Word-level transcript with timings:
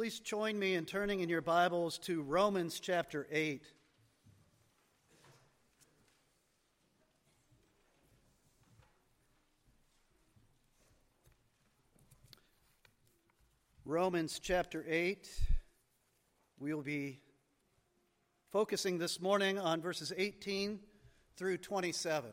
Please 0.00 0.18
join 0.18 0.58
me 0.58 0.76
in 0.76 0.86
turning 0.86 1.20
in 1.20 1.28
your 1.28 1.42
Bibles 1.42 1.98
to 1.98 2.22
Romans 2.22 2.80
chapter 2.80 3.26
8. 3.30 3.62
Romans 13.84 14.40
chapter 14.42 14.82
8. 14.88 15.28
We 16.58 16.72
will 16.72 16.80
be 16.80 17.20
focusing 18.52 18.96
this 18.96 19.20
morning 19.20 19.58
on 19.58 19.82
verses 19.82 20.14
18 20.16 20.80
through 21.36 21.58
27. 21.58 22.30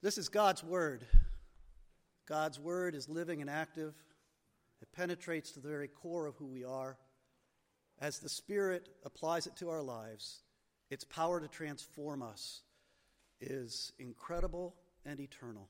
This 0.00 0.16
is 0.16 0.30
God's 0.30 0.64
Word. 0.64 1.04
God's 2.28 2.60
Word 2.60 2.94
is 2.94 3.08
living 3.08 3.40
and 3.40 3.48
active, 3.48 3.94
it 4.82 4.92
penetrates 4.92 5.52
to 5.52 5.60
the 5.60 5.68
very 5.68 5.88
core 5.88 6.26
of 6.26 6.36
who 6.36 6.46
we 6.46 6.62
are. 6.62 6.98
As 8.00 8.18
the 8.18 8.28
Spirit 8.28 8.88
applies 9.04 9.46
it 9.46 9.56
to 9.56 9.70
our 9.70 9.82
lives, 9.82 10.42
its 10.90 11.04
power 11.04 11.40
to 11.40 11.48
transform 11.48 12.22
us 12.22 12.60
is 13.40 13.92
incredible 13.98 14.74
and 15.04 15.18
eternal. 15.20 15.68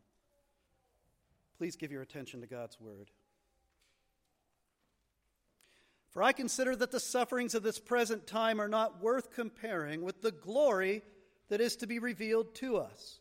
Please 1.57 1.77
give 1.77 1.93
your 1.93 2.03
attention 2.03 2.41
to 2.41 2.47
God's 2.47 2.81
Word. 2.81 3.11
For 6.11 6.23
I 6.23 6.33
consider 6.33 6.75
that 6.75 6.91
the 6.91 7.01
sufferings 7.01 7.55
of 7.55 7.63
this 7.63 7.79
present 7.79 8.27
time 8.27 8.61
are 8.61 8.69
not 8.69 9.01
worth 9.01 9.33
comparing 9.33 10.03
with 10.03 10.23
the 10.23 10.33
glory 10.33 11.03
that 11.51 11.61
is 11.61 11.77
to 11.77 11.87
be 11.87 11.99
revealed 11.99 12.55
to 12.57 12.79
us. 12.79 13.21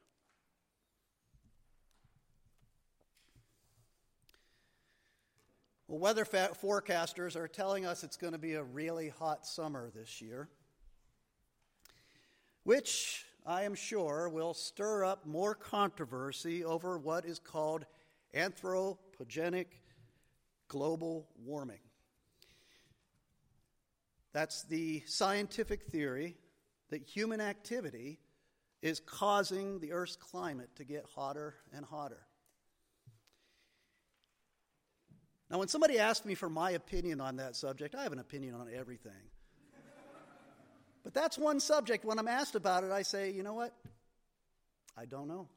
Well, 5.91 5.99
weather 5.99 6.23
fa- 6.23 6.51
forecasters 6.63 7.35
are 7.35 7.49
telling 7.49 7.85
us 7.85 8.05
it's 8.05 8.15
going 8.15 8.31
to 8.31 8.39
be 8.39 8.53
a 8.53 8.63
really 8.63 9.09
hot 9.09 9.45
summer 9.45 9.91
this 9.93 10.21
year, 10.21 10.47
which 12.63 13.25
I 13.45 13.63
am 13.63 13.75
sure 13.75 14.29
will 14.29 14.53
stir 14.53 15.03
up 15.03 15.25
more 15.25 15.53
controversy 15.53 16.63
over 16.63 16.97
what 16.97 17.25
is 17.25 17.39
called 17.39 17.85
anthropogenic 18.33 19.65
global 20.69 21.27
warming. 21.43 21.81
That's 24.31 24.63
the 24.63 25.03
scientific 25.07 25.83
theory 25.83 26.37
that 26.89 27.03
human 27.03 27.41
activity 27.41 28.21
is 28.81 29.01
causing 29.01 29.81
the 29.81 29.91
Earth's 29.91 30.15
climate 30.15 30.69
to 30.77 30.85
get 30.85 31.03
hotter 31.13 31.55
and 31.75 31.83
hotter. 31.83 32.27
Now, 35.51 35.59
when 35.59 35.67
somebody 35.67 35.99
asks 35.99 36.25
me 36.25 36.33
for 36.33 36.49
my 36.49 36.71
opinion 36.71 37.19
on 37.19 37.35
that 37.35 37.57
subject, 37.57 37.93
I 37.93 38.03
have 38.03 38.13
an 38.13 38.19
opinion 38.19 38.55
on 38.55 38.69
everything. 38.73 39.11
but 41.03 41.13
that's 41.13 41.37
one 41.37 41.59
subject. 41.59 42.05
When 42.05 42.17
I'm 42.17 42.29
asked 42.29 42.55
about 42.55 42.85
it, 42.85 42.91
I 42.91 43.01
say, 43.01 43.31
you 43.31 43.43
know 43.43 43.53
what? 43.53 43.75
I 44.97 45.03
don't 45.03 45.27
know. 45.27 45.49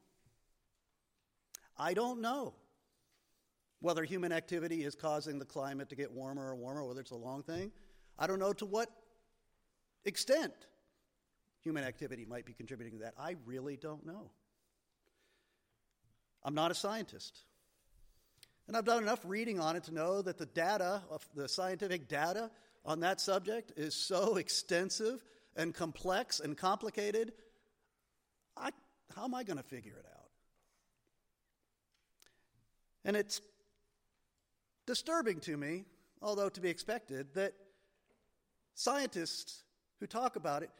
I 1.78 1.94
don't 1.94 2.20
know 2.20 2.54
whether 3.80 4.02
human 4.02 4.32
activity 4.32 4.82
is 4.82 4.96
causing 4.96 5.38
the 5.38 5.44
climate 5.44 5.90
to 5.90 5.94
get 5.94 6.10
warmer 6.10 6.50
or 6.50 6.56
warmer, 6.56 6.84
whether 6.84 7.00
it's 7.00 7.12
a 7.12 7.16
long 7.16 7.44
thing. 7.44 7.70
I 8.18 8.26
don't 8.26 8.40
know 8.40 8.52
to 8.54 8.66
what 8.66 8.88
extent 10.04 10.54
human 11.60 11.84
activity 11.84 12.24
might 12.24 12.46
be 12.46 12.52
contributing 12.52 12.98
to 12.98 13.04
that. 13.04 13.14
I 13.16 13.36
really 13.46 13.76
don't 13.76 14.04
know. 14.04 14.32
I'm 16.42 16.54
not 16.54 16.72
a 16.72 16.74
scientist. 16.74 17.44
And 18.66 18.76
I've 18.76 18.84
done 18.84 19.02
enough 19.02 19.20
reading 19.24 19.60
on 19.60 19.76
it 19.76 19.84
to 19.84 19.94
know 19.94 20.22
that 20.22 20.38
the 20.38 20.46
data, 20.46 21.02
the 21.34 21.48
scientific 21.48 22.08
data 22.08 22.50
on 22.84 23.00
that 23.00 23.20
subject 23.20 23.72
is 23.76 23.94
so 23.94 24.36
extensive 24.36 25.24
and 25.56 25.74
complex 25.74 26.40
and 26.40 26.56
complicated. 26.56 27.32
I, 28.56 28.70
how 29.14 29.24
am 29.24 29.34
I 29.34 29.44
going 29.44 29.58
to 29.58 29.62
figure 29.62 29.96
it 29.98 30.06
out? 30.06 30.30
And 33.04 33.16
it's 33.16 33.40
disturbing 34.86 35.40
to 35.40 35.56
me, 35.56 35.84
although 36.22 36.48
to 36.48 36.60
be 36.60 36.70
expected, 36.70 37.34
that 37.34 37.52
scientists 38.74 39.62
who 40.00 40.06
talk 40.06 40.36
about 40.36 40.62
it, 40.62 40.70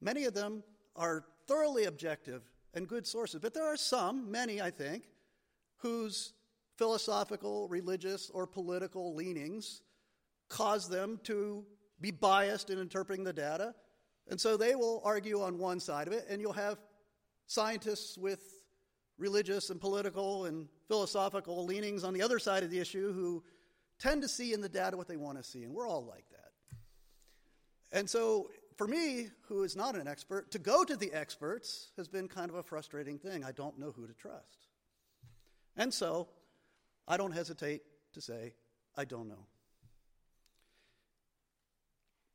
many 0.00 0.24
of 0.24 0.34
them 0.34 0.62
are 0.96 1.24
thoroughly 1.46 1.84
objective 1.84 2.42
and 2.74 2.88
good 2.88 3.06
sources, 3.06 3.40
but 3.40 3.54
there 3.54 3.66
are 3.66 3.76
some, 3.76 4.30
many 4.30 4.60
I 4.60 4.70
think, 4.70 5.04
whose 5.78 6.32
philosophical, 6.78 7.68
religious, 7.68 8.30
or 8.32 8.46
political 8.46 9.14
leanings 9.14 9.82
cause 10.48 10.88
them 10.88 11.20
to 11.24 11.64
be 12.00 12.10
biased 12.10 12.70
in 12.70 12.78
interpreting 12.78 13.24
the 13.24 13.32
data. 13.32 13.74
And 14.28 14.40
so 14.40 14.56
they 14.56 14.74
will 14.74 15.02
argue 15.04 15.42
on 15.42 15.58
one 15.58 15.80
side 15.80 16.06
of 16.06 16.12
it, 16.12 16.26
and 16.30 16.40
you'll 16.40 16.52
have 16.52 16.78
scientists 17.46 18.16
with 18.16 18.40
religious 19.18 19.70
and 19.70 19.80
political 19.80 20.44
and 20.44 20.68
philosophical 20.86 21.64
leanings 21.64 22.04
on 22.04 22.14
the 22.14 22.22
other 22.22 22.38
side 22.38 22.62
of 22.62 22.70
the 22.70 22.78
issue 22.78 23.12
who 23.12 23.42
tend 23.98 24.22
to 24.22 24.28
see 24.28 24.52
in 24.52 24.60
the 24.60 24.68
data 24.68 24.96
what 24.96 25.08
they 25.08 25.16
want 25.16 25.36
to 25.36 25.44
see, 25.44 25.64
and 25.64 25.74
we're 25.74 25.88
all 25.88 26.04
like 26.04 26.24
that. 26.30 26.52
And 27.90 28.08
so, 28.08 28.50
for 28.76 28.86
me, 28.86 29.28
who 29.48 29.64
is 29.64 29.74
not 29.74 29.96
an 29.96 30.06
expert, 30.06 30.52
to 30.52 30.58
go 30.58 30.84
to 30.84 30.94
the 30.94 31.12
experts 31.12 31.90
has 31.96 32.06
been 32.06 32.28
kind 32.28 32.48
of 32.48 32.56
a 32.56 32.62
frustrating 32.62 33.18
thing. 33.18 33.44
I 33.44 33.50
don't 33.50 33.76
know 33.78 33.90
who 33.90 34.06
to 34.06 34.12
trust. 34.12 34.66
And 35.76 35.92
so, 35.92 36.28
I 37.08 37.16
don't 37.16 37.32
hesitate 37.32 37.82
to 38.12 38.20
say, 38.20 38.52
I 38.96 39.04
don't 39.04 39.28
know. 39.28 39.46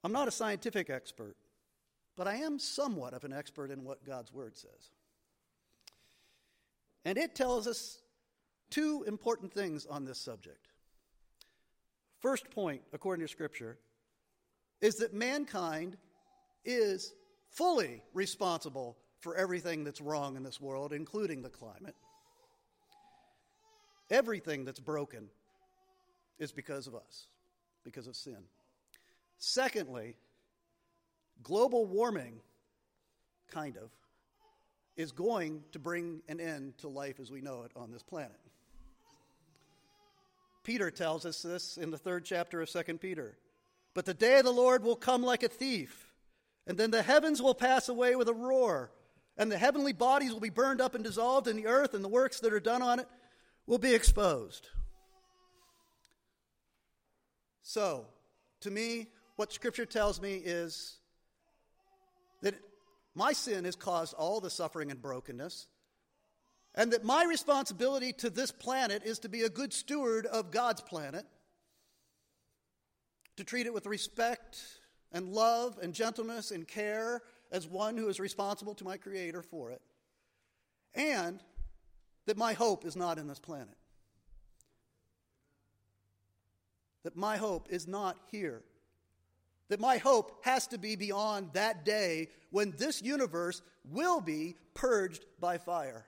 I'm 0.04 0.12
not 0.12 0.28
a 0.28 0.32
scientific 0.32 0.90
expert, 0.90 1.38
but 2.18 2.28
I 2.28 2.36
am 2.38 2.60
somewhat 2.60 3.14
of 3.14 3.24
an 3.24 3.32
expert 3.32 3.72
in 3.72 3.84
what 3.84 4.04
God's 4.04 4.34
Word 4.34 4.58
says. 4.58 4.92
And 7.06 7.18
it 7.18 7.36
tells 7.36 7.68
us 7.68 8.00
two 8.70 9.04
important 9.08 9.54
things 9.54 9.86
on 9.86 10.04
this 10.04 10.18
subject. 10.18 10.68
First 12.20 12.50
point, 12.50 12.82
according 12.92 13.26
to 13.26 13.32
Scripture, 13.32 13.78
is 14.82 14.96
that 14.96 15.14
mankind 15.14 15.98
is 16.66 17.14
fully 17.52 18.02
responsible 18.14 18.98
for 19.20 19.36
everything 19.36 19.84
that's 19.84 20.02
wrong 20.02 20.36
in 20.36 20.44
this 20.44 20.60
world, 20.60 20.92
including 20.92 21.42
the 21.42 21.50
climate. 21.50 21.96
Everything 24.10 24.66
that's 24.66 24.80
broken 24.80 25.30
is 26.40 26.52
because 26.52 26.88
of 26.88 26.96
us, 26.96 27.28
because 27.84 28.08
of 28.08 28.16
sin. 28.16 28.38
Secondly, 29.38 30.16
global 31.42 31.86
warming, 31.86 32.40
kind 33.52 33.78
of, 33.78 33.90
is 34.96 35.12
going 35.12 35.64
to 35.72 35.80
bring 35.80 36.22
an 36.28 36.40
end 36.40 36.78
to 36.80 36.88
life 36.88 37.20
as 37.20 37.32
we 37.32 37.42
know 37.42 37.64
it 37.64 37.72
on 37.76 37.92
this 37.92 38.04
planet. 38.04 38.40
Peter 40.64 40.92
tells 40.92 41.26
us 41.26 41.42
this 41.42 41.78
in 41.78 41.92
the 41.92 41.98
third 41.98 42.24
chapter 42.24 42.62
of 42.62 42.70
2 42.70 42.98
Peter. 42.98 43.38
But 43.94 44.06
the 44.06 44.14
day 44.14 44.40
of 44.40 44.46
the 44.46 44.52
Lord 44.52 44.84
will 44.84 44.96
come 44.96 45.24
like 45.24 45.44
a 45.44 45.50
thief, 45.50 46.14
and 46.66 46.78
then 46.78 46.92
the 46.92 47.04
heavens 47.04 47.42
will 47.42 47.54
pass 47.54 47.90
away 47.90 48.16
with 48.16 48.30
a 48.30 48.34
roar, 48.34 48.92
and 49.38 49.52
the 49.52 49.58
heavenly 49.58 49.94
bodies 49.94 50.32
will 50.32 50.40
be 50.40 50.50
burned 50.50 50.82
up 50.82 50.96
and 50.96 51.04
dissolved, 51.04 51.48
and 51.48 51.60
the 51.60 51.68
earth 51.68 51.94
and 51.94 52.04
the 52.04 52.10
works 52.10 52.40
that 52.40 52.54
are 52.54 52.60
done 52.60 52.82
on 52.82 53.00
it 53.00 53.08
will 53.66 53.78
be 53.78 53.94
exposed. 53.94 54.70
So, 57.62 58.06
to 58.62 58.72
me, 58.72 59.08
what 59.36 59.54
Scripture 59.54 59.86
tells 59.86 60.22
me 60.22 60.36
is 60.36 60.98
that 62.42 62.56
my 63.16 63.34
sin 63.34 63.66
has 63.66 63.76
caused 63.76 64.14
all 64.14 64.42
the 64.42 64.50
suffering 64.50 64.92
and 64.92 65.02
brokenness, 65.02 65.68
and 66.76 66.92
that 66.92 67.04
my 67.04 67.24
responsibility 67.24 68.12
to 68.14 68.30
this 68.30 68.52
planet 68.52 69.04
is 69.06 69.20
to 69.20 69.30
be 69.30 69.44
a 69.44 69.50
good 69.50 69.74
steward 69.74 70.26
of 70.26 70.52
God's 70.52 70.82
planet, 70.82 71.26
to 73.38 73.44
treat 73.44 73.66
it 73.66 73.74
with 73.74 73.86
respect 73.86 74.60
and 75.12 75.30
love 75.30 75.80
and 75.82 75.94
gentleness 75.94 76.52
and 76.52 76.68
care 76.68 77.22
as 77.52 77.68
one 77.68 77.98
who 77.98 78.10
is 78.10 78.20
responsible 78.20 78.76
to 78.76 78.84
my 78.84 78.98
Creator 78.98 79.44
for 79.44 79.72
it, 79.72 79.82
and 80.96 81.40
that 82.26 82.38
my 82.38 82.54
hope 82.54 82.86
is 82.86 82.96
not 82.96 83.18
in 83.18 83.28
this 83.28 83.40
planet. 83.40 83.78
That 87.04 87.16
my 87.16 87.38
hope 87.38 87.68
is 87.70 87.88
not 87.88 88.18
here 88.32 88.64
that 89.74 89.80
my 89.80 89.98
hope 89.98 90.44
has 90.44 90.68
to 90.68 90.78
be 90.78 90.96
beyond 90.96 91.50
that 91.54 91.84
day 91.84 92.28
when 92.52 92.76
this 92.78 93.02
universe 93.02 93.64
will 93.90 94.22
be 94.22 94.56
purged 94.76 95.26
by 95.40 95.58
fire 95.58 96.06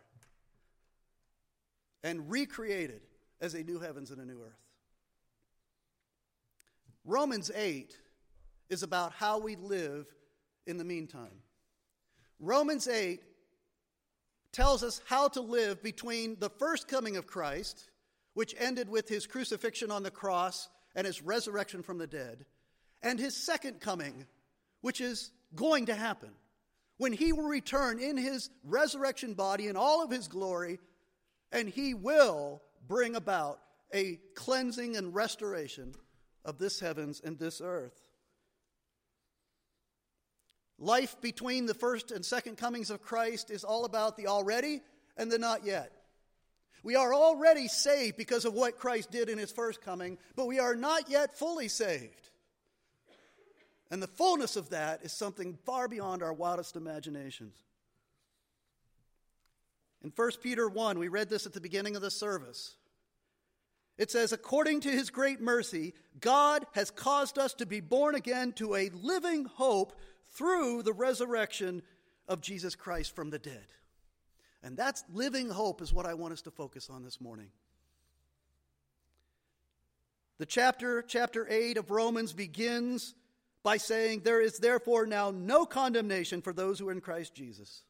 and 2.04 2.30
recreated 2.30 3.02
as 3.42 3.56
a 3.56 3.64
new 3.64 3.80
heavens 3.80 4.12
and 4.12 4.22
a 4.22 4.26
new 4.26 4.40
earth. 4.40 4.62
Romans 7.06 7.50
8 7.56 7.98
is 8.70 8.84
about 8.84 9.14
how 9.14 9.40
we 9.40 9.56
live 9.56 10.06
in 10.68 10.78
the 10.78 10.84
meantime. 10.84 11.42
Romans 12.40 12.88
8 12.88 13.20
tells 14.56 14.84
us 14.84 15.02
how 15.06 15.28
to 15.28 15.42
live 15.42 15.84
between 15.84 16.38
the 16.40 16.50
first 16.50 16.88
coming 16.88 17.18
of 17.18 17.28
Christ, 17.28 17.90
which 18.36 18.56
ended 18.58 18.88
with 18.88 19.10
his 19.10 19.28
crucifixion 19.28 19.92
on 19.92 20.02
the 20.02 20.12
cross 20.12 20.70
and 20.96 21.06
his 21.06 21.22
resurrection 21.22 21.84
from 21.84 21.98
the 21.98 22.08
dead, 22.08 22.46
and 23.04 23.20
his 23.20 23.46
second 23.46 23.82
coming, 23.82 24.26
which 24.80 25.02
is 25.02 25.32
going 25.56 25.88
to 25.88 25.96
happen, 25.96 26.30
when 26.98 27.12
he 27.12 27.34
will 27.34 27.50
return 27.50 28.00
in 28.00 28.16
his 28.16 28.50
resurrection 28.64 29.34
body 29.34 29.68
in 29.68 29.76
all 29.76 30.02
of 30.02 30.10
his 30.10 30.30
glory, 30.30 30.80
and 31.52 31.68
he 31.68 31.94
will 31.94 32.62
bring 32.88 33.18
about 33.18 33.60
a 33.94 34.18
cleansing 34.36 34.96
and 34.96 35.14
restoration 35.14 35.94
of 36.46 36.58
this 36.60 36.80
heavens 36.80 37.22
and 37.22 37.38
this 37.38 37.60
earth. 37.62 38.02
Life 40.78 41.22
between 41.22 41.66
the 41.66 41.74
first 41.74 42.12
and 42.12 42.26
second 42.26 42.58
comings 42.58 42.90
of 42.90 43.02
Christ 43.02 43.50
is 43.50 43.64
all 43.64 43.86
about 43.86 44.18
the 44.18 44.28
already 44.28 44.82
and 45.18 45.32
the 45.32 45.38
not 45.38 45.66
yet. 45.66 45.92
We 46.84 46.96
are 46.96 47.14
already 47.14 47.68
saved 47.68 48.18
because 48.18 48.46
of 48.46 48.54
what 48.54 48.78
Christ 48.78 49.10
did 49.10 49.30
in 49.30 49.38
his 49.38 49.52
first 49.52 49.82
coming, 49.82 50.18
but 50.36 50.48
we 50.48 50.60
are 50.60 50.76
not 50.76 51.10
yet 51.10 51.38
fully 51.38 51.68
saved. 51.68 52.30
And 53.90 54.04
the 54.04 54.08
fullness 54.08 54.56
of 54.56 54.70
that 54.70 55.02
is 55.04 55.12
something 55.12 55.58
far 55.66 55.88
beyond 55.88 56.22
our 56.22 56.34
wildest 56.34 56.76
imaginations. 56.76 57.56
In 60.04 60.12
1 60.16 60.32
Peter 60.44 60.68
1, 60.68 61.00
we 61.00 61.08
read 61.08 61.30
this 61.30 61.48
at 61.48 61.54
the 61.54 61.62
beginning 61.62 61.96
of 61.96 62.02
the 62.02 62.12
service. 62.12 62.76
It 63.98 64.12
says, 64.12 64.34
According 64.34 64.82
to 64.82 64.92
his 64.92 65.10
great 65.10 65.42
mercy, 65.42 65.94
God 66.20 66.66
has 66.74 66.92
caused 66.92 67.40
us 67.40 67.54
to 67.56 67.66
be 67.66 67.80
born 67.80 68.14
again 68.14 68.52
to 68.54 68.76
a 68.76 68.90
living 68.90 69.46
hope 69.46 69.94
through 70.32 70.84
the 70.84 70.94
resurrection 70.94 71.82
of 72.28 72.42
Jesus 72.42 72.76
Christ 72.76 73.16
from 73.16 73.30
the 73.30 73.40
dead. 73.40 73.66
And 74.64 74.76
that's 74.76 75.04
living 75.14 75.50
hope, 75.50 75.82
is 75.82 75.94
what 75.94 76.06
I 76.06 76.16
want 76.16 76.34
us 76.34 76.42
to 76.44 76.52
focus 76.52 76.90
on 76.90 77.04
this 77.04 77.22
morning. 77.22 77.50
The 80.38 80.46
chapter, 80.46 81.02
chapter 81.02 81.48
8 81.50 81.78
of 81.78 81.92
Romans, 81.92 82.34
begins 82.34 83.14
by 83.64 83.78
saying, 83.78 84.22
There 84.22 84.42
is 84.42 84.58
therefore 84.58 85.06
now 85.06 85.32
no 85.32 85.66
condemnation 85.66 86.42
for 86.42 86.52
those 86.52 86.80
who 86.80 86.90
are 86.90 86.92
in 86.92 87.02
Christ 87.02 87.34
Jesus. 87.34 87.84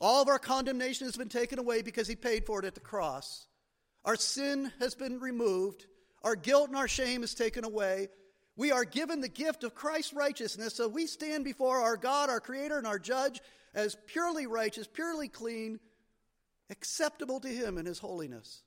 All 0.00 0.22
of 0.22 0.28
our 0.28 0.38
condemnation 0.38 1.06
has 1.06 1.16
been 1.16 1.28
taken 1.28 1.58
away 1.58 1.82
because 1.82 2.08
he 2.08 2.16
paid 2.16 2.46
for 2.46 2.60
it 2.60 2.64
at 2.64 2.74
the 2.74 2.80
cross. 2.80 3.46
Our 4.04 4.16
sin 4.16 4.72
has 4.80 4.94
been 4.94 5.20
removed. 5.20 5.86
Our 6.22 6.36
guilt 6.36 6.68
and 6.68 6.76
our 6.76 6.88
shame 6.88 7.22
is 7.22 7.34
taken 7.34 7.64
away. 7.64 8.08
We 8.56 8.70
are 8.70 8.84
given 8.84 9.20
the 9.20 9.28
gift 9.28 9.64
of 9.64 9.74
Christ's 9.74 10.12
righteousness, 10.12 10.74
so 10.74 10.86
we 10.88 11.06
stand 11.06 11.44
before 11.44 11.78
our 11.78 11.96
God, 11.96 12.28
our 12.28 12.40
Creator, 12.40 12.78
and 12.78 12.86
our 12.86 12.98
Judge 12.98 13.40
as 13.74 13.96
purely 14.06 14.46
righteous, 14.46 14.86
purely 14.86 15.28
clean, 15.28 15.80
acceptable 16.68 17.40
to 17.40 17.48
Him 17.48 17.78
in 17.78 17.86
His 17.86 17.98
holiness. 17.98 18.62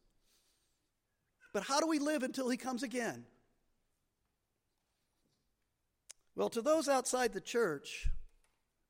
But 1.54 1.64
how 1.64 1.80
do 1.80 1.88
we 1.88 2.00
live 2.00 2.24
until 2.24 2.50
He 2.50 2.58
comes 2.58 2.82
again? 2.82 3.26
Well, 6.36 6.50
to 6.50 6.62
those 6.62 6.90
outside 6.90 7.34
the 7.34 7.40
church, 7.40 8.10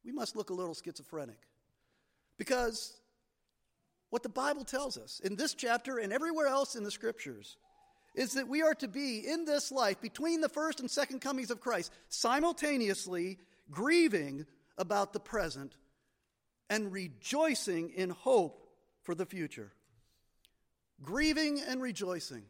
we 0.04 0.12
must 0.12 0.36
look 0.36 0.50
a 0.50 0.54
little 0.54 0.74
schizophrenic. 0.74 1.40
Because 2.38 2.98
what 4.10 4.24
the 4.24 4.30
Bible 4.30 4.64
tells 4.64 4.98
us 4.98 5.20
in 5.24 5.36
this 5.36 5.54
chapter 5.54 5.98
and 5.98 6.14
everywhere 6.14 6.48
else 6.48 6.76
in 6.76 6.84
the 6.84 6.92
scriptures 6.92 7.58
is 8.16 8.34
that 8.34 8.48
we 8.48 8.62
are 8.62 8.74
to 8.76 8.88
be 8.88 9.20
in 9.20 9.46
this 9.46 9.72
life 9.72 10.02
between 10.02 10.42
the 10.42 10.50
first 10.50 10.80
and 10.80 10.90
second 10.90 11.20
comings 11.20 11.52
of 11.52 11.60
Christ, 11.60 11.92
simultaneously 12.10 13.38
grieving 13.70 14.46
about 14.78 15.14
the 15.14 15.20
present 15.20 15.76
and 16.70 16.92
rejoicing 16.92 17.92
in 17.92 18.10
hope 18.10 18.68
for 19.04 19.16
the 19.16 19.26
future. 19.26 19.72
Grieving 21.02 21.62
and 21.68 21.82
rejoicing, 21.82 22.44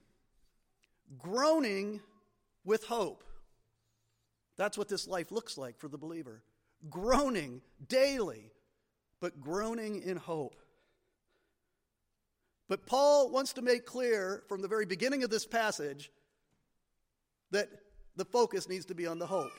groaning 1.18 2.00
with 2.64 2.84
hope. 2.86 3.24
That's 4.58 4.78
what 4.78 4.88
this 4.88 5.08
life 5.08 5.32
looks 5.32 5.58
like 5.58 5.80
for 5.80 5.88
the 5.88 5.98
believer. 5.98 6.44
Groaning 6.89 7.62
daily, 7.88 8.51
but 9.20 9.42
groaning 9.42 10.01
in 10.04 10.18
hope. 10.18 10.56
But 12.67 12.86
Paul 12.86 13.29
wants 13.29 13.53
to 13.53 13.62
make 13.62 13.86
clear 13.86 14.43
from 14.48 14.62
the 14.62 14.67
very 14.67 14.86
beginning 14.86 15.24
of 15.24 15.29
this 15.29 15.45
passage 15.45 16.12
that 17.51 17.69
the 18.15 18.25
focus 18.25 18.67
needs 18.67 18.86
to 18.86 18.95
be 18.95 19.05
on 19.05 19.19
the 19.19 19.27
hope. 19.27 19.51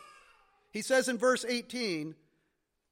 He 0.73 0.83
says 0.83 1.09
in 1.09 1.19
verse 1.19 1.45
18, 1.47 2.15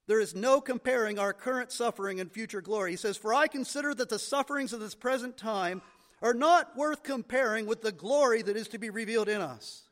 there 0.06 0.20
is 0.20 0.34
no 0.34 0.60
comparing 0.60 1.18
our 1.18 1.32
current 1.32 1.72
suffering 1.72 2.20
and 2.20 2.30
future 2.30 2.60
glory. 2.60 2.92
He 2.92 2.96
says, 2.96 3.16
For 3.16 3.34
I 3.34 3.48
consider 3.48 3.94
that 3.94 4.08
the 4.08 4.18
sufferings 4.18 4.72
of 4.72 4.80
this 4.80 4.94
present 4.94 5.36
time 5.36 5.82
are 6.22 6.34
not 6.34 6.76
worth 6.76 7.02
comparing 7.02 7.66
with 7.66 7.82
the 7.82 7.92
glory 7.92 8.42
that 8.42 8.56
is 8.56 8.68
to 8.68 8.78
be 8.78 8.90
revealed 8.90 9.28
in 9.28 9.40
us. 9.40 9.82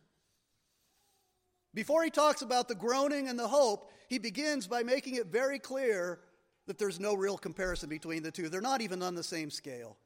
Before 1.74 2.04
he 2.04 2.10
talks 2.10 2.42
about 2.42 2.68
the 2.68 2.74
groaning 2.74 3.28
and 3.28 3.38
the 3.38 3.48
hope, 3.48 3.90
he 4.08 4.18
begins 4.18 4.66
by 4.66 4.82
making 4.82 5.14
it 5.16 5.26
very 5.26 5.58
clear 5.58 6.20
that 6.66 6.78
there's 6.78 7.00
no 7.00 7.14
real 7.14 7.38
comparison 7.38 7.88
between 7.88 8.22
the 8.22 8.30
two. 8.30 8.48
They're 8.48 8.60
not 8.60 8.82
even 8.82 9.02
on 9.02 9.14
the 9.14 9.22
same 9.22 9.50
scale. 9.50 9.96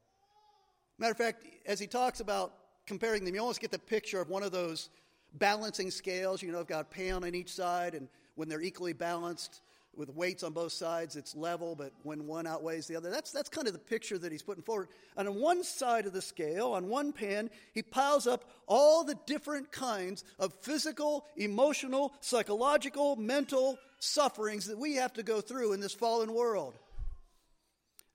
Matter 0.97 1.11
of 1.11 1.17
fact, 1.17 1.45
as 1.65 1.79
he 1.79 1.87
talks 1.87 2.19
about 2.19 2.53
comparing 2.85 3.23
them, 3.23 3.35
you 3.35 3.41
almost 3.41 3.61
get 3.61 3.71
the 3.71 3.79
picture 3.79 4.19
of 4.19 4.29
one 4.29 4.43
of 4.43 4.51
those 4.51 4.89
balancing 5.35 5.91
scales. 5.91 6.41
You 6.41 6.51
know, 6.51 6.59
I've 6.59 6.67
got 6.67 6.89
pan 6.89 7.23
on 7.23 7.35
each 7.35 7.53
side, 7.53 7.93
and 7.93 8.07
when 8.35 8.49
they're 8.49 8.61
equally 8.61 8.93
balanced, 8.93 9.61
with 9.97 10.09
weights 10.15 10.43
on 10.43 10.53
both 10.53 10.71
sides, 10.71 11.15
it's 11.15 11.35
level, 11.35 11.75
but 11.75 11.91
when 12.03 12.27
one 12.27 12.45
outweighs 12.45 12.87
the 12.87 12.95
other. 12.95 13.09
That's, 13.09 13.31
that's 13.31 13.49
kind 13.49 13.67
of 13.67 13.73
the 13.73 13.79
picture 13.79 14.17
that 14.17 14.31
he's 14.31 14.43
putting 14.43 14.63
forward. 14.63 14.89
And 15.17 15.27
on 15.27 15.41
one 15.41 15.63
side 15.63 16.05
of 16.05 16.13
the 16.13 16.21
scale, 16.21 16.73
on 16.73 16.87
one 16.87 17.11
pan, 17.11 17.49
he 17.73 17.81
piles 17.81 18.27
up 18.27 18.45
all 18.67 19.03
the 19.03 19.17
different 19.25 19.71
kinds 19.71 20.23
of 20.39 20.53
physical, 20.61 21.25
emotional, 21.35 22.13
psychological, 22.21 23.15
mental 23.15 23.79
sufferings 23.99 24.67
that 24.67 24.77
we 24.77 24.95
have 24.95 25.13
to 25.13 25.23
go 25.23 25.41
through 25.41 25.73
in 25.73 25.79
this 25.79 25.93
fallen 25.93 26.33
world. 26.33 26.77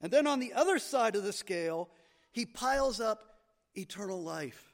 And 0.01 0.13
then 0.13 0.27
on 0.27 0.41
the 0.41 0.53
other 0.53 0.79
side 0.79 1.17
of 1.17 1.25
the 1.25 1.33
scale, 1.33 1.89
he 2.33 2.45
piles 2.47 3.01
up 3.01 3.23
eternal 3.77 4.23
life 4.23 4.73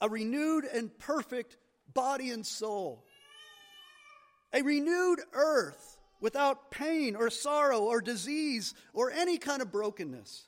a 0.00 0.08
renewed 0.08 0.64
and 0.64 0.96
perfect 0.98 1.56
body 1.92 2.30
and 2.30 2.46
soul 2.46 3.04
a 4.52 4.62
renewed 4.62 5.20
earth 5.32 5.98
without 6.20 6.70
pain 6.70 7.14
or 7.14 7.30
sorrow 7.30 7.80
or 7.80 8.00
disease 8.00 8.74
or 8.92 9.10
any 9.10 9.38
kind 9.38 9.60
of 9.60 9.70
brokenness. 9.70 10.46